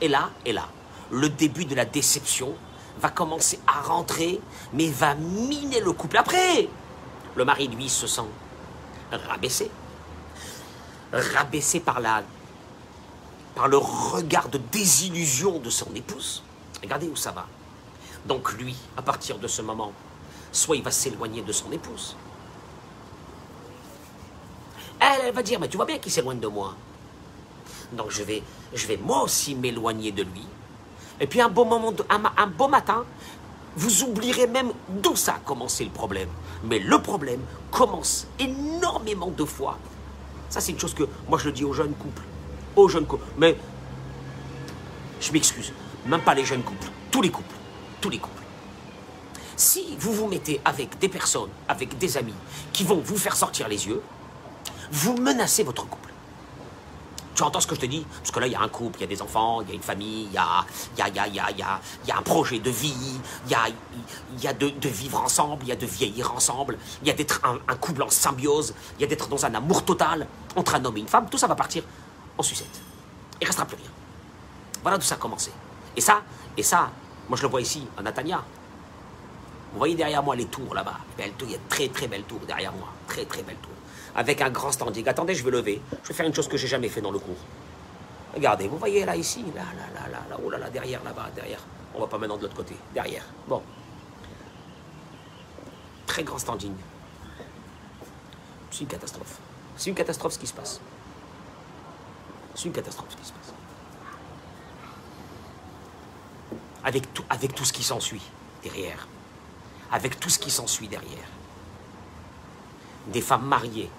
[0.00, 0.68] et là, et là,
[1.10, 2.54] le début de la déception
[3.00, 4.40] va commencer à rentrer,
[4.72, 6.18] mais va miner le couple.
[6.18, 6.68] Après,
[7.34, 8.22] le mari, lui, se sent
[9.12, 9.70] rabaissé.
[11.12, 12.22] Rabaissé par la
[13.54, 16.42] par le regard de désillusion de son épouse.
[16.82, 17.46] Regardez où ça va.
[18.26, 19.92] Donc lui, à partir de ce moment,
[20.50, 22.16] soit il va s'éloigner de son épouse.
[25.00, 26.74] Elle, va dire, mais tu vois bien qu'il s'éloigne de moi.
[27.92, 30.46] Donc je vais, je vais moi aussi m'éloigner de lui.
[31.20, 31.68] Et puis un beau
[32.08, 33.04] un beau matin,
[33.76, 36.28] vous oublierez même d'où ça a commencé le problème.
[36.64, 39.78] Mais le problème commence énormément de fois.
[40.48, 42.22] Ça, c'est une chose que moi je le dis aux jeunes couples.
[42.76, 43.24] Aux jeunes couples.
[43.36, 43.56] Mais
[45.20, 45.72] je m'excuse.
[46.06, 46.88] Même pas les jeunes couples.
[47.10, 47.54] Tous les couples.
[48.00, 48.42] Tous les couples.
[49.56, 52.34] Si vous vous mettez avec des personnes, avec des amis
[52.72, 54.02] qui vont vous faire sortir les yeux,
[54.90, 56.13] vous menacez votre couple.
[57.34, 58.98] Tu entends ce que je te dis Parce que là, il y a un couple,
[58.98, 60.64] il y a des enfants, il y a une famille, il y a,
[60.96, 62.94] y a, y a, y a, y un projet de vie,
[63.46, 63.66] il y a,
[64.40, 67.40] y a de, vivre ensemble, il y a de vieillir ensemble, il y a d'être
[67.44, 70.96] un, couple en symbiose, il y a d'être dans un amour total entre un homme
[70.96, 71.28] et une femme.
[71.28, 71.82] Tout ça va partir
[72.38, 72.80] en sucette.
[73.40, 73.90] Il restera plus rien.
[74.82, 75.50] Voilà d'où ça a commencé.
[75.96, 76.22] Et ça,
[76.56, 76.90] et ça,
[77.28, 78.44] moi je le vois ici, à Natania.
[79.72, 80.98] Vous voyez derrière moi les tours là-bas.
[81.18, 82.88] Belle tour, il y a de très très belles tours derrière moi.
[83.08, 83.73] Très très belles tours.
[84.14, 85.06] Avec un grand standing.
[85.08, 85.82] Attendez, je vais lever.
[86.02, 87.36] Je vais faire une chose que j'ai jamais fait dans le cours.
[88.34, 91.30] Regardez, vous voyez là ici, là, là, là, là, là, oh là là, derrière là-bas,
[91.34, 91.60] derrière.
[91.94, 92.74] On va pas maintenant de l'autre côté.
[92.92, 93.24] Derrière.
[93.46, 93.62] Bon.
[96.06, 96.74] Très grand standing.
[98.70, 99.38] C'est une catastrophe.
[99.76, 100.80] C'est une catastrophe ce qui se passe.
[102.54, 103.52] C'est une catastrophe ce qui se passe.
[106.82, 108.22] Avec tout, avec tout ce qui s'ensuit
[108.62, 109.06] derrière.
[109.92, 111.28] Avec tout ce qui s'ensuit derrière.
[113.06, 113.90] Des femmes mariées,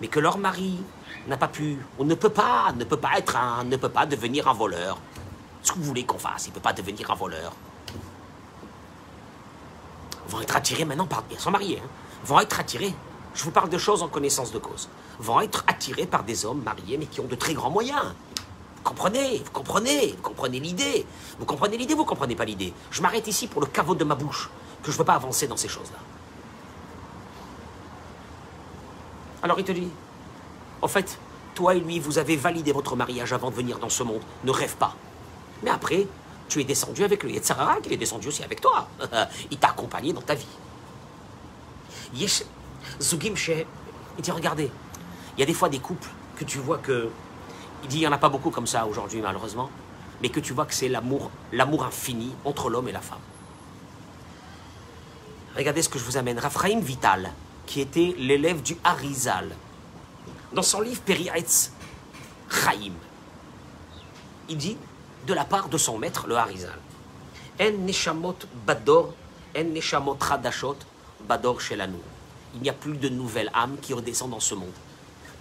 [0.00, 0.78] mais que leur mari
[1.26, 4.06] n'a pas pu, ou ne peut pas, ne peut pas être un, ne peut pas
[4.06, 4.98] devenir un voleur.
[5.62, 7.52] Ce que vous voulez qu'on fasse, il ne peut pas devenir un voleur.
[10.28, 11.88] Vont être attirés maintenant par, ils sont mariés, hein,
[12.24, 12.94] vont être attirés.
[13.34, 14.88] Je vous parle de choses en connaissance de cause.
[15.18, 18.14] Vont être attirés par des hommes mariés, mais qui ont de très grands moyens.
[18.76, 21.04] Vous comprenez, vous comprenez, vous comprenez l'idée.
[21.38, 22.72] Vous comprenez l'idée, vous comprenez pas l'idée.
[22.90, 24.48] Je m'arrête ici pour le caveau de ma bouche,
[24.82, 25.98] que je ne veux pas avancer dans ces choses-là.
[29.46, 29.86] Alors il te dit,
[30.82, 31.20] en fait,
[31.54, 34.20] toi et lui, vous avez validé votre mariage avant de venir dans ce monde.
[34.42, 34.96] Ne rêve pas.
[35.62, 36.08] Mais après,
[36.48, 38.88] tu es descendu avec le Yetzarara, qu'il est descendu aussi avec toi.
[39.52, 40.48] il t'a accompagné dans ta vie.
[42.16, 42.42] Yesh,
[43.00, 43.34] Zugim
[44.18, 44.68] il dit, regardez,
[45.36, 47.08] il y a des fois des couples que tu vois que...
[47.84, 49.70] Il dit, il n'y en a pas beaucoup comme ça aujourd'hui, malheureusement,
[50.22, 53.20] mais que tu vois que c'est l'amour, l'amour infini entre l'homme et la femme.
[55.56, 56.40] Regardez ce que je vous amène.
[56.40, 57.30] Raphaïm Vital,
[57.66, 59.54] qui était l'élève du Harizal,
[60.52, 61.72] dans son livre Perietz
[62.48, 62.92] Chaim,
[64.48, 64.76] il dit,
[65.26, 66.78] de la part de son maître, le Harizal,
[67.60, 69.12] En neshamot bador,
[69.56, 70.76] en neshamot radashot,
[71.28, 71.98] bador shelanu.
[72.54, 74.72] Il n'y a plus de nouvelles âmes qui redescendent dans ce monde.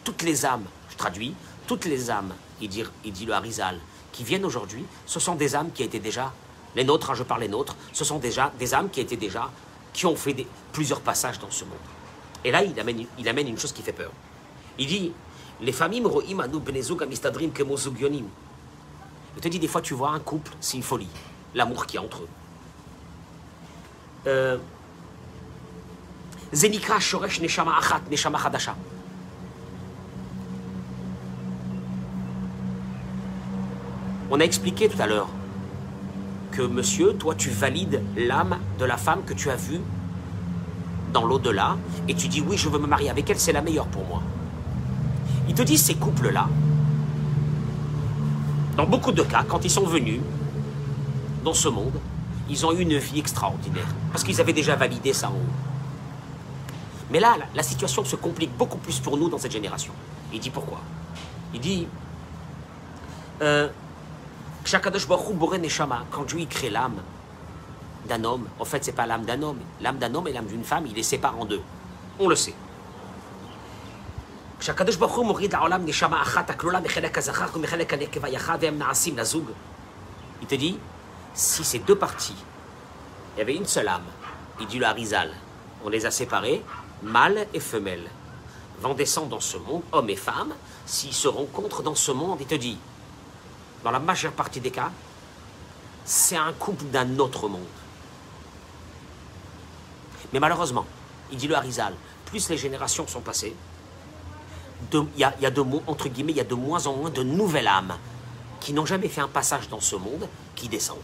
[0.04, 1.36] Toutes les âmes, je traduis,
[1.68, 3.80] toutes les âmes, il dit, le Harizal,
[4.12, 6.34] qui viennent aujourd'hui, ce sont des âmes qui étaient déjà,
[6.76, 9.52] les nôtres, hein, je parle les nôtres, ce sont déjà des âmes qui étaient déjà,
[9.94, 11.95] qui ont fait plusieurs passages dans ce monde.
[12.46, 12.80] Et là, il
[13.28, 14.12] amène, une chose qui fait peur.
[14.78, 15.12] Il dit,
[15.62, 16.58] les familles ro'im anu
[17.02, 18.28] amistadrim kemo zugyonim.
[19.36, 21.10] Il te dit, des fois, tu vois un couple, c'est une folie.
[21.56, 22.28] L'amour qui est entre eux.
[24.28, 24.58] Euh,
[26.54, 28.76] Zenikra shoresh neshama achat, neshama chadasha.
[34.30, 35.30] On a expliqué tout à l'heure
[36.52, 39.82] que, monsieur, toi, tu valides l'âme de la femme que tu as vue
[41.16, 41.78] dans l'au-delà,
[42.10, 44.22] et tu dis, oui, je veux me marier avec elle, c'est la meilleure pour moi.
[45.48, 46.50] Il te dit, ces couples-là,
[48.76, 50.20] dans beaucoup de cas, quand ils sont venus
[51.46, 51.98] dans ce monde,
[52.50, 55.54] ils ont eu une vie extraordinaire, parce qu'ils avaient déjà validé ça en haut.
[57.12, 59.94] Mais là, la, situation se complique beaucoup plus pour nous dans cette génération.
[60.34, 60.82] Il dit pourquoi?
[61.54, 61.88] Il dit,
[63.42, 63.70] euh,
[66.12, 67.00] quand Dieu crée l'âme
[68.07, 69.59] d'un homme, en fait, c'est pas l'âme d'un homme.
[69.81, 71.63] L'âme d'un homme et l'âme d'une femme, il les sépare en deux.
[72.19, 72.55] On le sait.
[74.61, 79.19] כשהקדוש ברוך הוא מוריד לעולם נשמה אחת הכלולה מחלק הזכר ומחלק הנקבה יחד והם נעשים
[79.19, 79.51] לזוג,
[80.43, 80.79] il te dit,
[81.35, 82.37] si ces deux parties,
[83.35, 84.05] il y avait une seule âme,
[84.61, 85.31] il dit le Harizal,
[85.85, 86.63] on les a séparés,
[87.03, 88.07] mâle et femelle,
[88.81, 90.53] vont descendre dans ce monde, hommes et femmes,
[90.85, 92.79] s'ils se rencontrent dans ce monde, il te dit,
[93.83, 94.91] dans la majeure partie des cas,
[96.05, 97.61] c'est un couple d'un autre monde.
[100.34, 100.86] Mais malheureusement,
[101.32, 101.94] il dit le Harizal,
[102.26, 103.56] plus les générations sont passées,
[104.94, 107.68] il y, a, de, entre guillemets, il y a de moins en moins de nouvelles
[107.68, 107.96] âmes
[108.60, 110.98] qui n'ont jamais fait un passage dans ce monde qui descendent.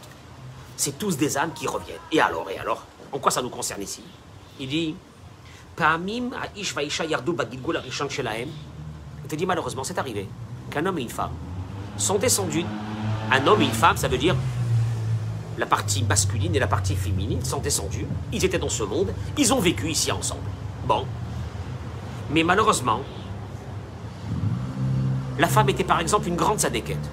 [0.76, 1.98] C'est tous des âmes qui reviennent.
[2.10, 4.02] Et alors, et alors En quoi ça nous concerne ici?
[4.60, 4.94] Il dit.
[5.78, 5.84] Il
[9.28, 10.28] te dit malheureusement, c'est arrivé
[10.70, 11.32] qu'un homme et une femme
[11.96, 12.66] sont descendus.
[13.30, 14.36] Un homme et une femme, ça veut dire
[15.58, 18.06] la partie masculine et la partie féminine sont descendus.
[18.32, 19.12] Ils étaient dans ce monde.
[19.36, 20.48] Ils ont vécu ici ensemble.
[20.86, 21.06] Bon.
[22.30, 23.00] Mais malheureusement,
[25.38, 27.10] la femme était par exemple une grande sadéquette.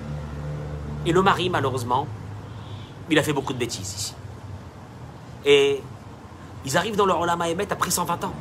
[1.06, 2.08] Et le mari, malheureusement,
[3.10, 4.16] il a fait beaucoup de bêtises ici.
[5.46, 5.82] Et
[6.66, 8.34] ils arrivent dans leur Olam Emet après 120 ans.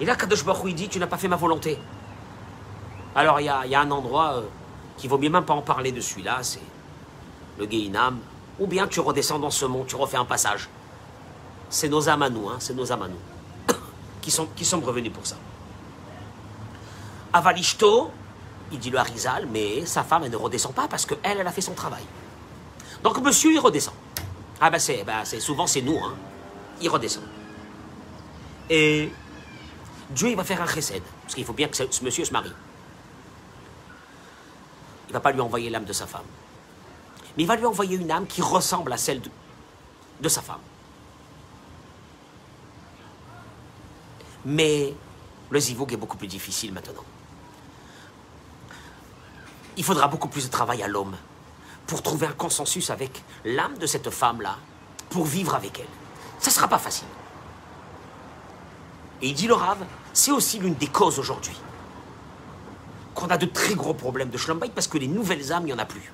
[0.00, 1.78] Et là, Kadosh Baruch il dit Tu n'as pas fait ma volonté.
[3.14, 4.42] Alors, il y a, il y a un endroit euh,
[4.96, 6.60] qui vaut mieux même pas en parler de celui-là c'est
[7.60, 8.18] le Gehinam.
[8.58, 10.68] Ou bien tu redescends dans ce monde, tu refais un passage.
[11.68, 13.74] C'est nos âmes à nous, hein, c'est nos âmes à nous,
[14.20, 15.36] qui, sont, revenus pour ça.
[17.32, 18.10] Avalishto,
[18.72, 21.52] il dit le Harizal, mais sa femme, elle ne redescend pas parce qu'elle, elle a
[21.52, 22.02] fait son travail.
[23.04, 23.94] Donc monsieur, il redescend.
[24.60, 26.14] Ah ben c'est, ben souvent c'est nous, hein.
[26.82, 27.24] Il redescend.
[28.68, 29.12] Et
[30.10, 32.52] Dieu, il va faire un chesed, parce qu'il faut bien que ce, monsieur se marie.
[35.08, 36.26] Il va pas lui envoyer l'âme de sa femme.
[37.36, 39.20] Mais il va lui envoyer une âme qui ressemble à celle
[40.20, 40.60] de, sa femme.
[44.44, 44.94] Mais
[45.50, 47.04] le zivoug est beaucoup plus difficile maintenant.
[49.76, 51.16] Il faudra beaucoup plus de travail à l'homme
[51.86, 54.56] pour trouver un consensus avec l'âme de cette femme-là,
[55.08, 55.86] pour vivre avec elle.
[56.38, 57.08] Ça ne sera pas facile.
[59.22, 59.78] Et il dit le Rav,
[60.12, 61.56] c'est aussi l'une des causes aujourd'hui
[63.14, 65.72] qu'on a de très gros problèmes de Schlombay parce que les nouvelles âmes, il n'y
[65.72, 66.12] en a plus.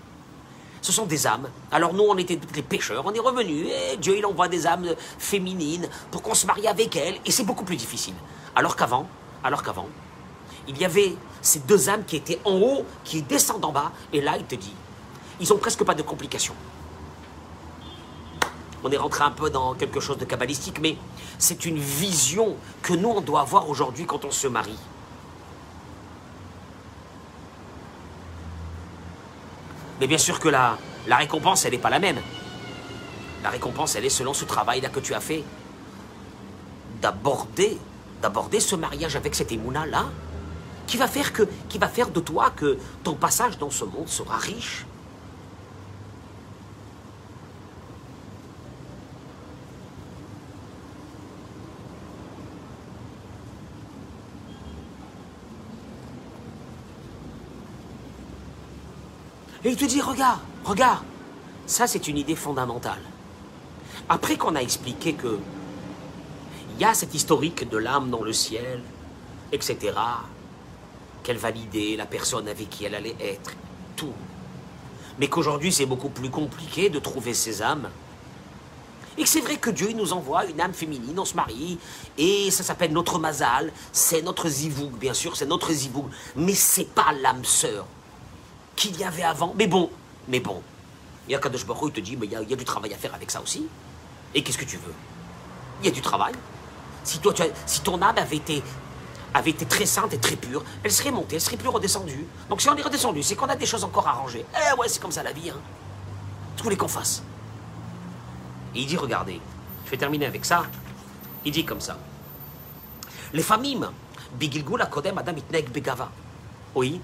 [0.87, 1.49] Ce sont des âmes.
[1.73, 4.95] Alors nous, on était les pêcheurs, on est revenus, et Dieu, il envoie des âmes
[5.19, 8.15] féminines pour qu'on se marie avec elles, et c'est beaucoup plus difficile.
[8.55, 9.09] Alors qu'avant,
[9.43, 9.89] alors qu'avant,
[10.69, 14.21] il y avait ces deux âmes qui étaient en haut, qui descendent en bas, et
[14.21, 14.75] là, il te dit,
[15.41, 16.55] ils ont presque pas de complications.
[18.85, 20.97] On est rentré un peu dans quelque chose de kabbalistique, mais
[21.37, 24.79] c'est une vision que nous, on doit avoir aujourd'hui quand on se marie.
[30.01, 32.19] Mais bien sûr que la, la récompense, elle n'est pas la même.
[33.43, 35.45] La récompense, elle est selon ce travail-là que tu as fait.
[37.01, 37.79] D'aborder,
[38.23, 40.07] d'aborder ce mariage avec cette émouna-là,
[40.87, 44.87] qui va faire de toi que ton passage dans ce monde sera riche.
[59.65, 61.05] Et il te dit, regarde, regarde,
[61.67, 63.01] ça c'est une idée fondamentale.
[64.09, 65.39] Après qu'on a expliqué que
[66.75, 68.83] il y a cette historique de l'âme dans le ciel,
[69.51, 69.95] etc.,
[71.23, 73.53] qu'elle validait la personne avec qui elle allait être,
[73.97, 74.13] tout.
[75.19, 77.89] Mais qu'aujourd'hui c'est beaucoup plus compliqué de trouver ces âmes.
[79.19, 81.79] Et que c'est vrai que Dieu nous envoie une âme féminine, on se marie,
[82.19, 86.95] et ça s'appelle notre mazal, c'est notre zivoug, bien sûr, c'est notre zivoug, mais c'est
[86.95, 87.87] pas l'âme sœur
[88.77, 89.55] qu'il y avait avant.
[89.57, 89.91] Mais bon,
[90.29, 90.63] mais bon.
[91.27, 92.97] Il y a Kadosh Baruch il te dit, mais il y, a, du travail à
[92.97, 93.67] faire avec ça aussi.
[94.35, 94.95] Et qu'est-ce que tu veux?
[95.81, 96.35] Il y a du travail.
[97.03, 97.33] Si, toi,
[97.67, 98.63] si ton âme avait été,
[99.35, 102.27] avait été très sainte et très pure, elle serait montée, elle serait plus redescendue.
[102.49, 104.45] Donc si on est redescendu, c'est qu'on a des choses encore à arranger.
[104.55, 105.51] Eh ouais, c'est comme ça la vie.
[105.51, 105.59] Hein.
[106.57, 107.23] Tu voulais qu'on fasse?
[108.75, 109.41] Et il dit, regardez,
[109.85, 110.65] je vais terminer avec ça.
[111.45, 111.99] Il dit comme ça.
[113.33, 113.81] Les familles,
[114.35, 116.11] Bigilgul Akodem Adam Itnek Begava.
[116.75, 117.01] Oui,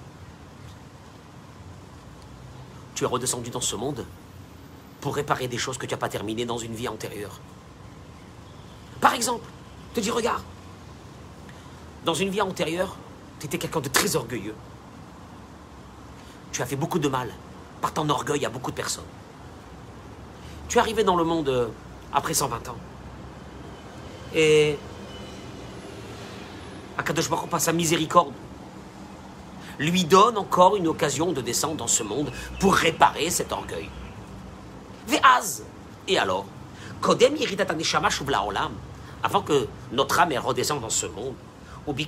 [3.02, 4.06] tu es redescendu dans ce monde
[5.00, 7.40] pour réparer des choses que tu n'as pas terminées dans une vie antérieure.
[9.00, 9.44] Par exemple,
[9.92, 10.44] te dis, regarde,
[12.04, 12.94] dans une vie antérieure,
[13.40, 14.54] tu étais quelqu'un de très orgueilleux.
[16.52, 17.28] Tu as fait beaucoup de mal
[17.80, 19.10] par ton orgueil à beaucoup de personnes.
[20.68, 21.66] Tu es arrivé dans le monde euh,
[22.12, 22.76] après 120 ans.
[24.32, 24.78] Et
[26.96, 28.32] Akadosh Baruch sa miséricorde,
[29.78, 33.88] lui donne encore une occasion de descendre dans ce monde pour réparer cet orgueil.
[35.08, 35.64] Ve'az.
[36.08, 36.46] Et alors
[37.00, 38.72] Kodem olam.
[39.22, 41.34] Avant que notre âme redescende dans ce monde.
[41.86, 42.06] Tu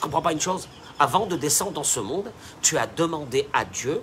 [0.00, 0.68] comprends pas une chose?
[0.98, 4.00] Avant de descendre dans ce monde, tu as demandé à Dieu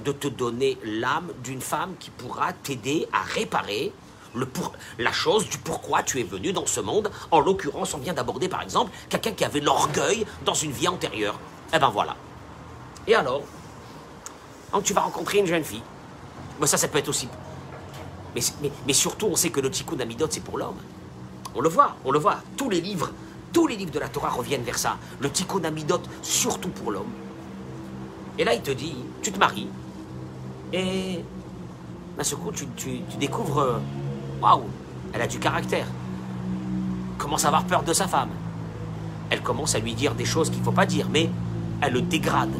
[0.00, 3.92] de te donner l'âme d'une femme qui pourra t'aider à réparer
[4.98, 7.10] la chose du pourquoi tu es venu dans ce monde.
[7.30, 11.38] En l'occurrence, on vient d'aborder par exemple quelqu'un qui avait l'orgueil dans une vie antérieure.
[11.72, 12.16] Eh ben voilà.
[13.06, 13.42] Et alors?
[14.72, 15.82] Donc tu vas rencontrer une jeune fille.
[16.60, 17.28] Mais ça, ça peut être aussi.
[18.86, 20.78] Mais, surtout, on sait que le tikkun amidot, c'est pour l'homme.
[21.54, 22.38] On le voit, on le voit.
[22.56, 23.10] Tous les livres,
[23.52, 24.96] tous les livres de la Torah reviennent vers ça.
[25.20, 27.12] Le tikkun amidot, surtout pour l'homme.
[28.38, 29.68] Et là, il te dit, tu te maries.
[30.72, 31.20] Et
[32.16, 33.78] d'un tu- tu découvres, euh,
[34.44, 34.64] waouh,
[35.14, 35.86] elle a du caractère.
[37.16, 38.28] Commence à avoir peur de sa femme?
[39.30, 41.30] Elle commence à lui dire des choses qu'il ne faut pas dire, mais
[41.80, 42.54] elle le dégrade.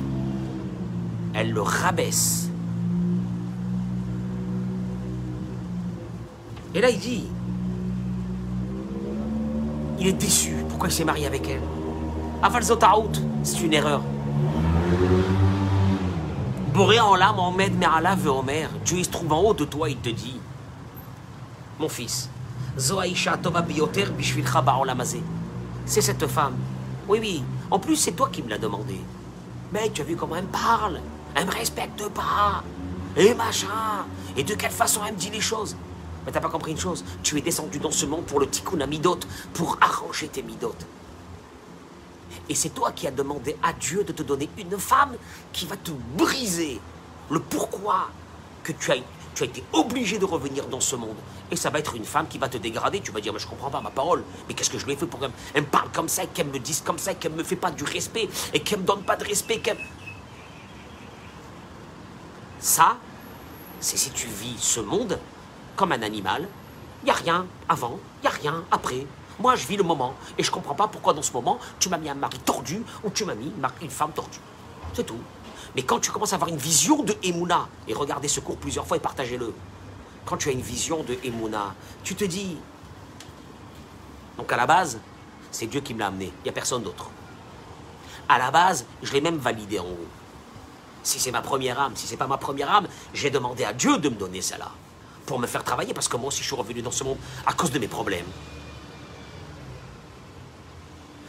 [1.35, 2.49] Elle le rabaisse.
[6.75, 7.25] Et là, il dit,
[9.99, 10.55] il est déçu.
[10.71, 11.61] Pourquoi il s'est marié avec elle?
[12.43, 13.13] Aval Zotaout,
[13.43, 14.01] c'est une erreur.
[16.73, 18.71] Boré en l'âme, Ahmed Merala veut Omer.
[18.85, 20.41] Dieu il se trouve en haut de toi, il te dit
[21.79, 22.29] Mon fils.
[25.87, 26.57] C'est cette femme.
[27.09, 27.43] Oui, oui.
[27.71, 29.01] En plus, c'est toi qui me l'as demandé.
[29.73, 31.01] Mais tu as vu comment elle me parle
[31.35, 32.63] Elle me respecte pas.
[33.17, 34.07] Et machin.
[34.37, 35.77] Et de quelle façon elle me dit les choses
[36.25, 38.81] Mais t'as pas compris une chose Tu es descendu dans ce monde pour le tikkun
[38.81, 39.21] amidot,
[39.53, 40.87] pour arranger tes midotes.
[42.49, 45.15] Et c'est toi qui as demandé à Dieu de te donner une femme
[45.53, 46.81] qui va te briser
[47.31, 48.09] le pourquoi
[48.63, 48.97] que tu as,
[49.35, 51.17] tu as été obligé de revenir dans ce monde.
[51.51, 53.01] Et ça va être une femme qui va te dégrader.
[53.01, 54.25] Tu vas dire, mais je comprends pas ma parole.
[54.49, 56.47] Mais qu'est-ce que je lui ai fait pour qu'elle elle me parle comme ça, qu'elle
[56.47, 59.17] me dise comme ça, qu'elle me fait pas du respect et qu'elle me donne pas
[59.17, 59.63] de respect.
[62.59, 62.97] Ça,
[63.81, 65.19] c'est si tu vis ce monde
[65.77, 66.49] comme un animal.
[67.03, 69.07] Il n'y a rien avant, il n'y a rien après.
[69.39, 71.89] Moi, je vis le moment et je ne comprends pas pourquoi dans ce moment, tu
[71.89, 74.39] m'as mis un mari tordu ou tu m'as mis une femme tordue.
[74.95, 75.19] C'est tout.
[75.75, 78.87] Mais quand tu commences à avoir une vision de Emouna, et regardez ce cours plusieurs
[78.87, 79.53] fois et partagez-le,
[80.25, 82.57] quand tu as une vision de Emouna, tu te dis,
[84.39, 85.01] donc à la base,
[85.51, 87.11] c'est Dieu qui me l'a amené, il n'y a personne d'autre.
[88.29, 90.09] À la base, je l'ai même validé en haut.
[91.03, 93.99] Si c'est ma première âme, si c'est pas ma première âme, j'ai demandé à Dieu
[93.99, 94.71] de me donner celle-là.
[95.27, 97.53] Pour me faire travailler, parce que moi aussi je suis revenu dans ce monde à
[97.53, 98.27] cause de mes problèmes.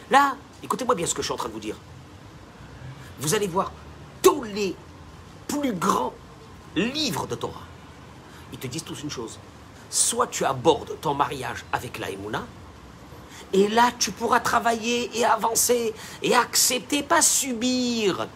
[0.10, 1.76] Là, écoutez-moi bien ce que je suis en train de vous dire.
[3.20, 3.72] Vous allez voir
[4.56, 4.76] les
[5.48, 6.14] plus grands
[6.76, 7.68] livres de Torah.
[8.52, 9.38] Ils te disent tous une chose.
[9.90, 12.44] Soit tu abordes ton mariage avec la Emouna,
[13.54, 15.94] et là tu pourras travailler et avancer
[16.24, 18.28] et accepter, pas subir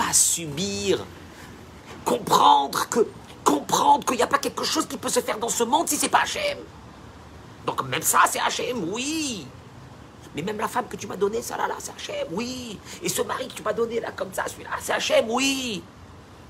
[0.00, 1.04] pas subir.
[2.04, 3.06] Comprendre que
[3.44, 5.96] comprendre qu'il n'y a pas quelque chose qui peut se faire dans ce monde si
[5.96, 6.58] c'est pas Hachem.
[7.66, 9.46] Donc même ça, c'est Hachem, oui.
[10.34, 12.78] Mais même la femme que tu m'as donnée, ça là, là, c'est Hachem, oui.
[13.02, 15.82] Et ce mari que tu m'as donné là, comme ça, celui-là, c'est Hachem, oui.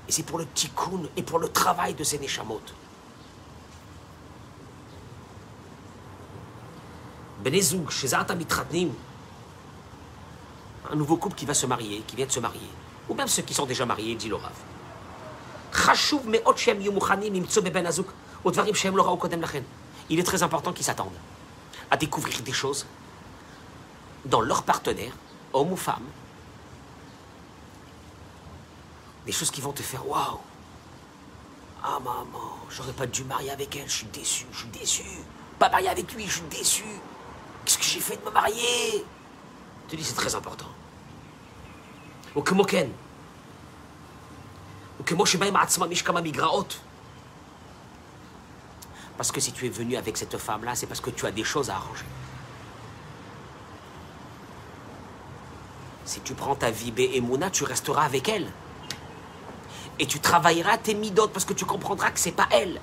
[0.07, 2.61] Et c'est pour le tikkun et pour le travail de ces Neshamot.
[7.43, 8.25] Benezoug, chez un
[10.95, 12.69] nouveau couple qui va se marier, qui vient de se marier
[13.11, 14.51] ou même ceux qui sont déjà mariés, dit le Rav.
[20.09, 21.09] Il est très important qu'ils s'attendent
[21.89, 22.85] à découvrir des choses
[24.25, 25.13] dans leur partenaire,
[25.53, 26.05] homme ou femme,
[29.25, 30.39] des choses qui vont te faire waouh.
[31.83, 35.03] Ah maman, j'aurais pas dû marier avec elle, je suis déçu, je suis déçu.
[35.57, 36.83] Pas marier avec lui, je suis déçu.
[37.65, 39.05] Qu'est-ce que j'ai fait de me marier?
[39.87, 40.69] Tu dis c'est très important.
[42.35, 42.91] Ou que moken.
[44.99, 45.15] Ou que
[49.17, 51.43] Parce que si tu es venu avec cette femme-là, c'est parce que tu as des
[51.43, 52.05] choses à arranger.
[56.05, 56.91] Si tu prends ta vie
[57.21, 58.47] Mouna, tu resteras avec elle.
[59.99, 62.81] Et tu travailleras tes midotes parce que tu comprendras que c'est pas elle.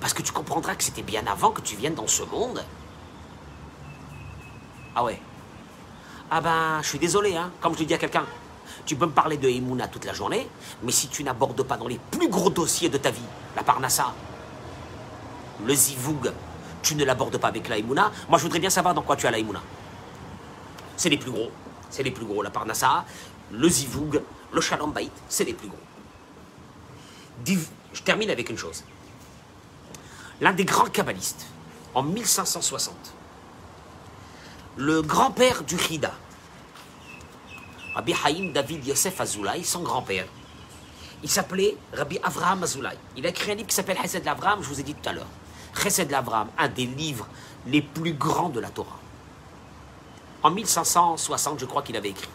[0.00, 2.62] Parce que tu comprendras que c'était bien avant que tu viennes dans ce monde.
[4.94, 5.20] Ah ouais.
[6.30, 8.26] Ah ben, je suis désolé, hein, comme je le dis à quelqu'un.
[8.86, 10.48] Tu peux me parler de Emouna toute la journée,
[10.82, 13.20] mais si tu n'abordes pas dans les plus gros dossiers de ta vie,
[13.56, 14.12] la Parnassa,
[15.64, 16.32] le Zivoug,
[16.82, 19.26] tu ne l'abordes pas avec la Emouna, moi je voudrais bien savoir dans quoi tu
[19.26, 19.62] as la Emouna.
[20.96, 21.50] C'est les plus gros.
[21.94, 22.42] C'est les plus gros.
[22.42, 23.04] La Parnassa,
[23.52, 24.20] le Zivoug,
[24.52, 25.78] le Shalom Bait, c'est les plus gros.
[27.92, 28.82] Je termine avec une chose.
[30.40, 31.46] L'un des grands kabbalistes,
[31.94, 32.96] en 1560,
[34.76, 36.12] le grand-père du Hida,
[37.94, 40.26] Rabbi Haïm David Yosef Azoulay, son grand-père.
[41.22, 42.98] Il s'appelait Rabbi Avraham Azoulay.
[43.16, 45.12] Il a écrit un livre qui s'appelle Chesed l'Avraham, je vous ai dit tout à
[45.12, 45.28] l'heure.
[45.80, 47.28] Chesed l'Avraham, un des livres
[47.68, 48.98] les plus grands de la Torah.
[50.44, 52.28] En 1560, je crois qu'il avait écrit.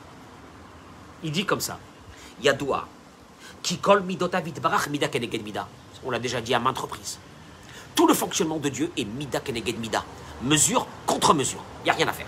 [1.24, 1.78] Il dit comme ça
[2.42, 2.88] Yadoua,
[3.62, 5.68] qui kol midotavid barach mida keneged mida.
[6.04, 7.20] On l'a déjà dit à maintes reprises.
[7.94, 10.04] Tout le fonctionnement de Dieu est mida keneged mida.
[10.42, 11.62] Mesure contre mesure.
[11.82, 12.26] Il n'y a rien à faire.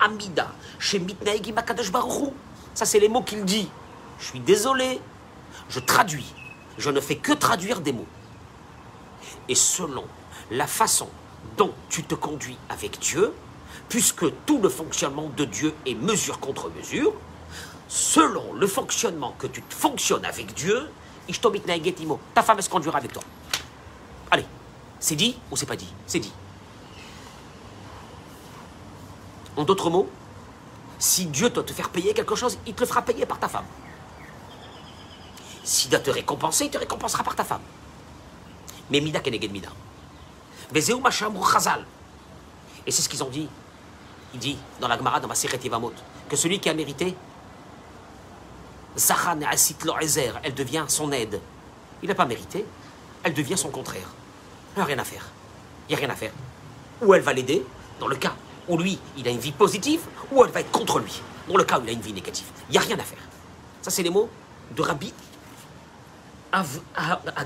[0.00, 0.52] Amida,
[2.74, 3.68] Ça, c'est les mots qu'il dit.
[4.20, 5.00] Je suis désolé,
[5.68, 6.32] je traduis.
[6.76, 8.06] Je ne fais que traduire des mots.
[9.48, 10.04] Et selon
[10.52, 11.08] la façon
[11.56, 13.32] dont tu te conduis avec Dieu,
[13.88, 17.14] puisque tout le fonctionnement de Dieu est mesure contre mesure,
[17.88, 20.90] selon le fonctionnement que tu fonctionnes avec Dieu,
[22.34, 23.22] ta femme se conduira avec toi.
[24.30, 24.46] Allez,
[25.00, 25.92] c'est dit ou c'est pas dit?
[26.06, 26.32] C'est dit.
[29.56, 30.08] En d'autres mots,
[30.98, 33.66] si Dieu doit te faire payer quelque chose, il te fera payer par ta femme.
[35.64, 37.60] S'il doit te récompenser, il te récompensera par ta femme.
[38.90, 39.68] Mais Mida Keneged Mida.
[40.74, 40.80] Et
[42.90, 43.48] c'est ce qu'ils ont dit.
[44.34, 45.92] Il dit dans la Gemara, dans ma Yevamot,
[46.28, 47.14] que celui qui a mérité,
[48.96, 49.76] Zachan Asit
[50.42, 51.40] elle devient son aide.
[52.02, 52.64] Il n'a pas mérité,
[53.22, 54.08] elle devient son contraire.
[54.74, 55.24] Il n'y a rien à faire.
[55.88, 56.32] Il n'y a rien à faire.
[57.02, 57.64] Ou elle va l'aider,
[58.00, 58.34] dans le cas
[58.68, 60.00] où lui, il a une vie positive,
[60.30, 62.46] ou elle va être contre lui, dans le cas où il a une vie négative.
[62.68, 63.18] Il n'y a rien à faire.
[63.80, 64.28] Ça, c'est les mots
[64.76, 65.12] de Rabbi
[66.52, 66.80] Av,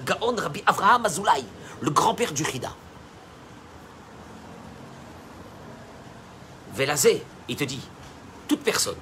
[0.04, 1.44] Gaon Rabbi Avraham Azoulay,
[1.80, 2.74] le grand-père du Hida.
[6.74, 7.80] Velazé, il te dit,
[8.48, 8.96] toute personne,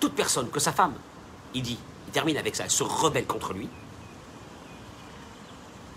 [0.00, 0.94] toute personne que sa femme,
[1.54, 3.68] il dit, il termine avec ça, elle se rebelle contre lui,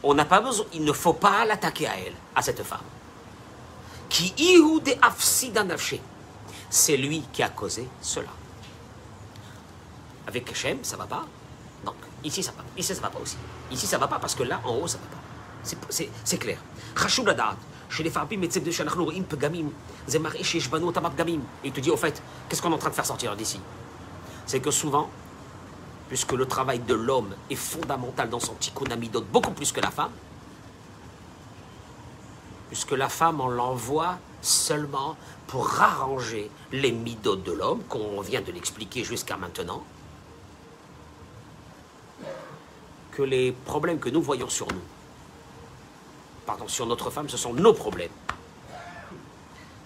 [0.03, 2.79] on n'a pas besoin, il ne faut pas l'attaquer à elle, à cette femme.
[4.09, 5.75] Qui de
[6.69, 8.29] C'est lui qui a causé cela.
[10.25, 11.25] Avec Hachem, ça va pas.
[11.85, 12.63] Donc, ici, ça va.
[12.77, 13.37] Ici, ça va pas aussi.
[13.71, 15.87] Ici, ça va pas parce que là, en haut, ça va pas.
[16.23, 16.59] C'est clair.
[17.89, 18.49] Chez les Farbim, et
[21.63, 23.59] il te dit, au fait, qu'est-ce qu'on est en train de faire sortir d'ici?
[24.45, 25.09] C'est que souvent,
[26.07, 29.91] puisque le travail de l'homme est fondamental dans son tikkun amidot, beaucoup plus que la
[29.91, 30.11] femme,
[32.69, 35.17] puisque la femme, on l'envoie seulement
[35.47, 39.83] pour arranger les midot de l'homme, qu'on vient de l'expliquer jusqu'à maintenant,
[43.11, 44.81] que les problèmes que nous voyons sur nous,
[46.49, 48.09] pardon, sur notre femme, ce sont nos problèmes.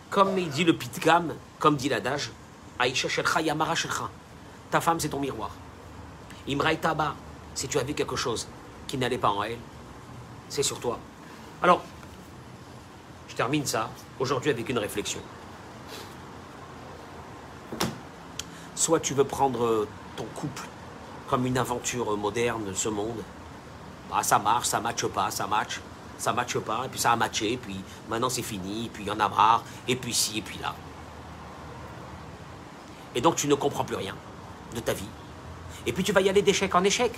[0.09, 2.31] Comme il dit le Pitgam, comme dit l'adage,
[2.79, 3.73] Aïcha Yamara
[4.71, 5.49] Ta femme, c'est ton miroir.
[6.47, 7.15] Imraï Taba,
[7.53, 8.47] si tu as vu quelque chose
[8.87, 9.57] qui n'allait pas en elle,
[10.47, 10.99] c'est sur toi.
[11.61, 11.81] Alors,
[13.27, 15.19] je termine ça aujourd'hui avec une réflexion.
[18.73, 19.85] Soit tu veux prendre
[20.15, 20.63] ton couple
[21.29, 23.21] comme une aventure moderne de ce monde,
[24.09, 25.81] bah, ça marche, ça matche pas, ça match,
[26.23, 29.03] ça matche pas, et puis ça a matché, et puis maintenant c'est fini, et puis
[29.03, 30.73] il y en a marre, et puis ci, et puis là.
[33.15, 34.15] Et donc tu ne comprends plus rien
[34.75, 35.09] de ta vie,
[35.85, 37.11] et puis tu vas y aller d'échec en échec.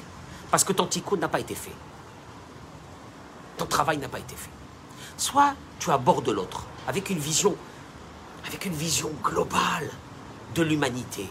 [0.51, 1.75] Parce que ton tikkun n'a pas été fait.
[3.57, 4.49] Ton travail n'a pas été fait.
[5.17, 7.55] Soit tu abordes l'autre avec une vision,
[8.47, 9.89] avec une vision globale
[10.53, 11.29] de l'humanité.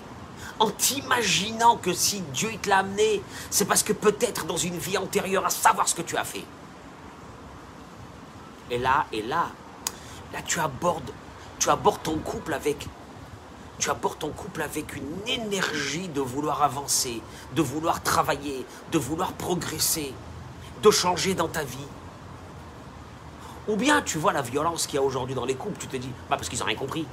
[0.58, 4.98] En t'imaginant que si Dieu te l'a amené, c'est parce que peut-être dans une vie
[4.98, 6.44] antérieure à savoir ce que tu as fait.
[8.70, 9.46] Et là, et là,
[10.32, 11.10] là tu abordes,
[11.58, 12.88] tu abordes ton couple avec
[13.78, 17.20] tu abordes ton couple avec une énergie de vouloir avancer,
[17.54, 20.14] de vouloir travailler, de vouloir progresser,
[20.82, 21.88] de changer dans ta vie.
[23.66, 25.96] Ou bien tu vois la violence qu'il y a aujourd'hui dans les couples, tu te
[25.96, 27.06] dis, bah parce qu'ils n'ont rien compris.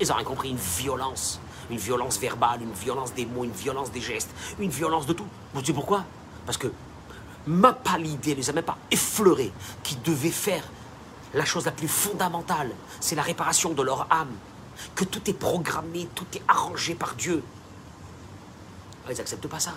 [0.00, 1.40] Ils n'ont rien compris, une violence,
[1.70, 5.26] une violence verbale, une violence des mots, une violence des gestes, une violence de tout.
[5.52, 6.04] Vous savez pourquoi?
[6.46, 6.68] Parce que
[7.46, 9.52] ma pas l'idée, les a même pas effleuré,
[9.82, 10.64] qui devait faire
[11.34, 12.70] la chose la plus fondamentale,
[13.00, 14.32] c'est la réparation de leur âme,
[14.94, 17.42] que tout est programmé, tout est arrangé par Dieu.
[19.06, 19.74] Ah, ils n'acceptent pas ça.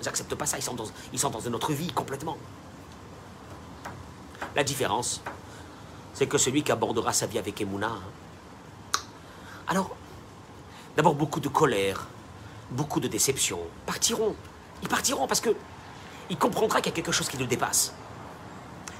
[0.00, 2.36] Ils n'acceptent pas ça, ils sont, dans, ils sont une autre vie complètement.
[4.54, 5.22] La différence,
[6.12, 9.00] c'est que celui qui abordera sa vie avec Emouna, hein.
[9.66, 9.96] alors,
[10.96, 12.06] d'abord beaucoup de colère,
[12.70, 14.36] beaucoup de déception, partiront.
[14.82, 15.54] Ils partiront parce que
[16.28, 17.94] il comprendra qu'il y a quelque chose qui le dépasse,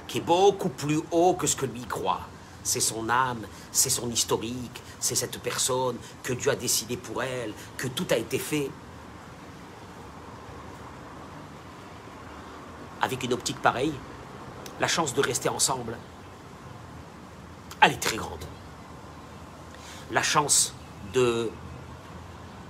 [0.07, 2.21] qui est beaucoup plus haut que ce que lui croit
[2.67, 7.53] c'est son âme, c'est son historique, c'est cette personne que Dieu a décidé pour elle,
[7.77, 8.69] que tout a été fait.
[13.01, 13.93] Avec une optique pareille,
[14.79, 15.97] la chance de rester ensemble,
[17.81, 18.43] elle est très grande.
[20.11, 20.73] La chance
[21.13, 21.49] de,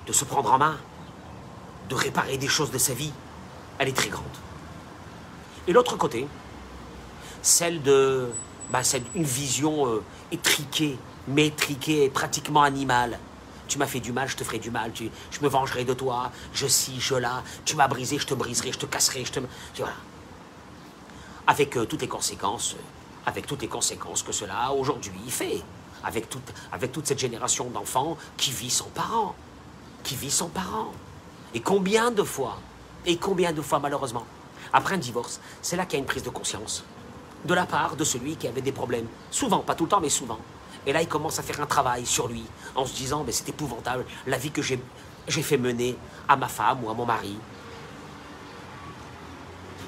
[0.05, 0.77] de se prendre en main,
[1.89, 3.13] de réparer des choses de sa vie,
[3.79, 4.25] elle est très grande.
[5.67, 6.27] Et l'autre côté,
[7.47, 8.29] celle de
[8.71, 8.81] bah,
[9.15, 10.97] une vision euh, étriquée,
[11.29, 13.17] métriquée, pratiquement animale.
[13.69, 16.31] Tu m'as fait du mal, je te ferai du mal, je me vengerai de toi,
[16.53, 19.39] je ci, je là, tu m'as brisé, je te briserai, je te casserai, je te...
[19.77, 19.93] Voilà.
[21.47, 22.83] Avec euh, toutes les conséquences, euh,
[23.25, 25.61] avec toutes les conséquences que cela aujourd'hui fait,
[26.03, 29.35] avec toute, avec toute cette génération d'enfants qui vit sans parents,
[30.03, 30.91] qui vit sans parents.
[31.53, 32.59] Et combien de fois,
[33.05, 34.25] et combien de fois malheureusement,
[34.73, 36.83] après un divorce, c'est là qu'il y a une prise de conscience
[37.45, 39.07] de la part de celui qui avait des problèmes.
[39.31, 40.39] Souvent, pas tout le temps, mais souvent.
[40.85, 42.43] Et là, il commence à faire un travail sur lui,
[42.75, 44.79] en se disant, mais c'est épouvantable, la vie que j'ai
[45.27, 47.37] fait mener à ma femme ou à mon mari.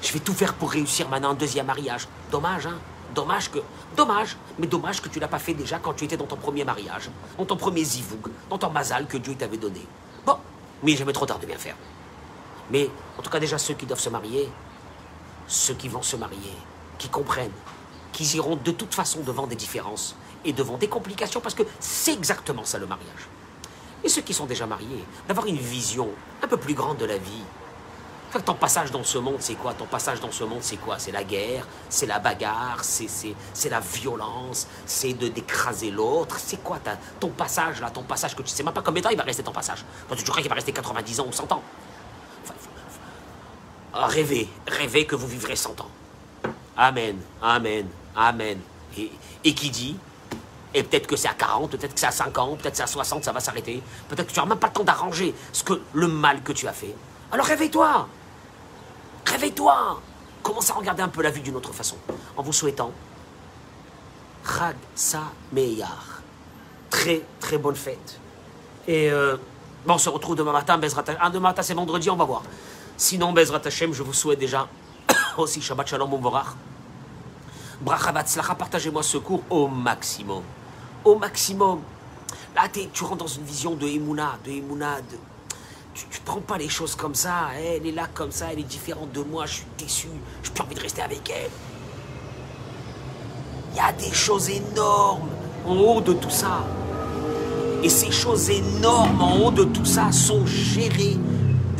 [0.02, 2.08] Je vais tout faire pour réussir maintenant un deuxième mariage.
[2.30, 2.78] Dommage, hein
[3.14, 3.58] Dommage que...
[3.96, 6.64] Dommage, mais dommage que tu l'as pas fait déjà quand tu étais dans ton premier
[6.64, 9.84] mariage, dans ton premier zivoug, dans ton mazal que Dieu t'avait donné.
[10.24, 10.36] Bon,
[10.82, 11.74] mais jamais trop tard de bien faire.
[12.70, 12.88] Mais
[13.18, 14.48] en tout cas déjà ceux qui doivent se marier,
[15.48, 16.54] ceux qui vont se marier,
[17.00, 17.50] qui comprennent
[18.12, 22.12] qu'ils iront de toute façon devant des différences et devant des complications, parce que c'est
[22.12, 23.28] exactement ça le mariage.
[24.04, 26.08] Et ceux qui sont déjà mariés, d'avoir une vision
[26.42, 27.44] un peu plus grande de la vie.
[28.44, 29.74] ton passage dans ce monde, c'est quoi?
[29.74, 30.98] Ton passage dans ce monde, c'est quoi?
[30.98, 36.36] C'est la guerre, c'est la bagarre, c'est la violence, c'est de d'écraser l'autre.
[36.38, 36.78] C'est quoi
[37.18, 39.24] ton passage là Ton passage que tu sais même pas combien de temps il va
[39.24, 39.84] rester ton passage?
[40.16, 41.62] tu crois qu'il va rester 90 ans ou 100 ans?
[43.92, 45.90] rêvez, rêvez que vous vivrez 100 ans.
[46.76, 48.58] Amen, Amen, Amen.
[49.44, 49.96] Et, qui dit
[50.74, 52.86] Et peut-être que c'est à 40, peut-être que c'est à 50, peut-être que c'est à
[52.86, 53.82] 60, ça va s'arrêter.
[54.08, 55.34] Peut-être que tu n'auras même pas le temps d'arranger
[55.92, 56.94] le mal que tu as fait.
[57.32, 58.08] Alors réveille-toi
[59.26, 60.00] Réveille-toi
[60.42, 61.96] Commence à regarder un peu la vie d'une autre façon.
[62.36, 62.92] En vous souhaitant
[64.44, 66.22] Chag Sameyar.
[66.88, 68.18] Très, très bonne fête.
[68.88, 69.36] Et euh,
[69.86, 70.78] bon, on se retrouve demain matin.
[70.78, 72.42] Bezrat Ah, demain matin, c'est vendredi, on va voir.
[72.96, 74.66] Sinon, Bezrat Hashem, je vous souhaite déjà
[75.42, 76.54] aussi Shabbat Shalom, bon vorach.
[77.80, 78.12] Bracha
[78.58, 80.42] partagez-moi ce cours au maximum.
[81.04, 81.80] Au maximum.
[82.54, 84.98] Là, tu rentres dans une vision de Emouna, de Emouna.
[85.94, 87.48] Tu, tu prends pas les choses comme ça.
[87.56, 90.08] Elle est là comme ça, elle est différente de moi, je suis déçu,
[90.42, 91.50] j'ai plus envie de rester avec elle.
[93.72, 95.28] Il y a des choses énormes
[95.66, 96.64] en haut de tout ça.
[97.82, 101.16] Et ces choses énormes en haut de tout ça sont gérées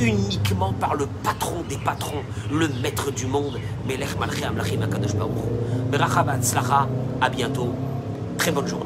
[0.01, 2.23] uniquement par le patron des patrons,
[2.53, 5.35] le maître du monde, Melech Malchem Lachim Akadosh Baruch.
[5.91, 6.89] Berachavat Slacha,
[7.21, 7.73] à bientôt.
[8.39, 8.79] Très bonne journée.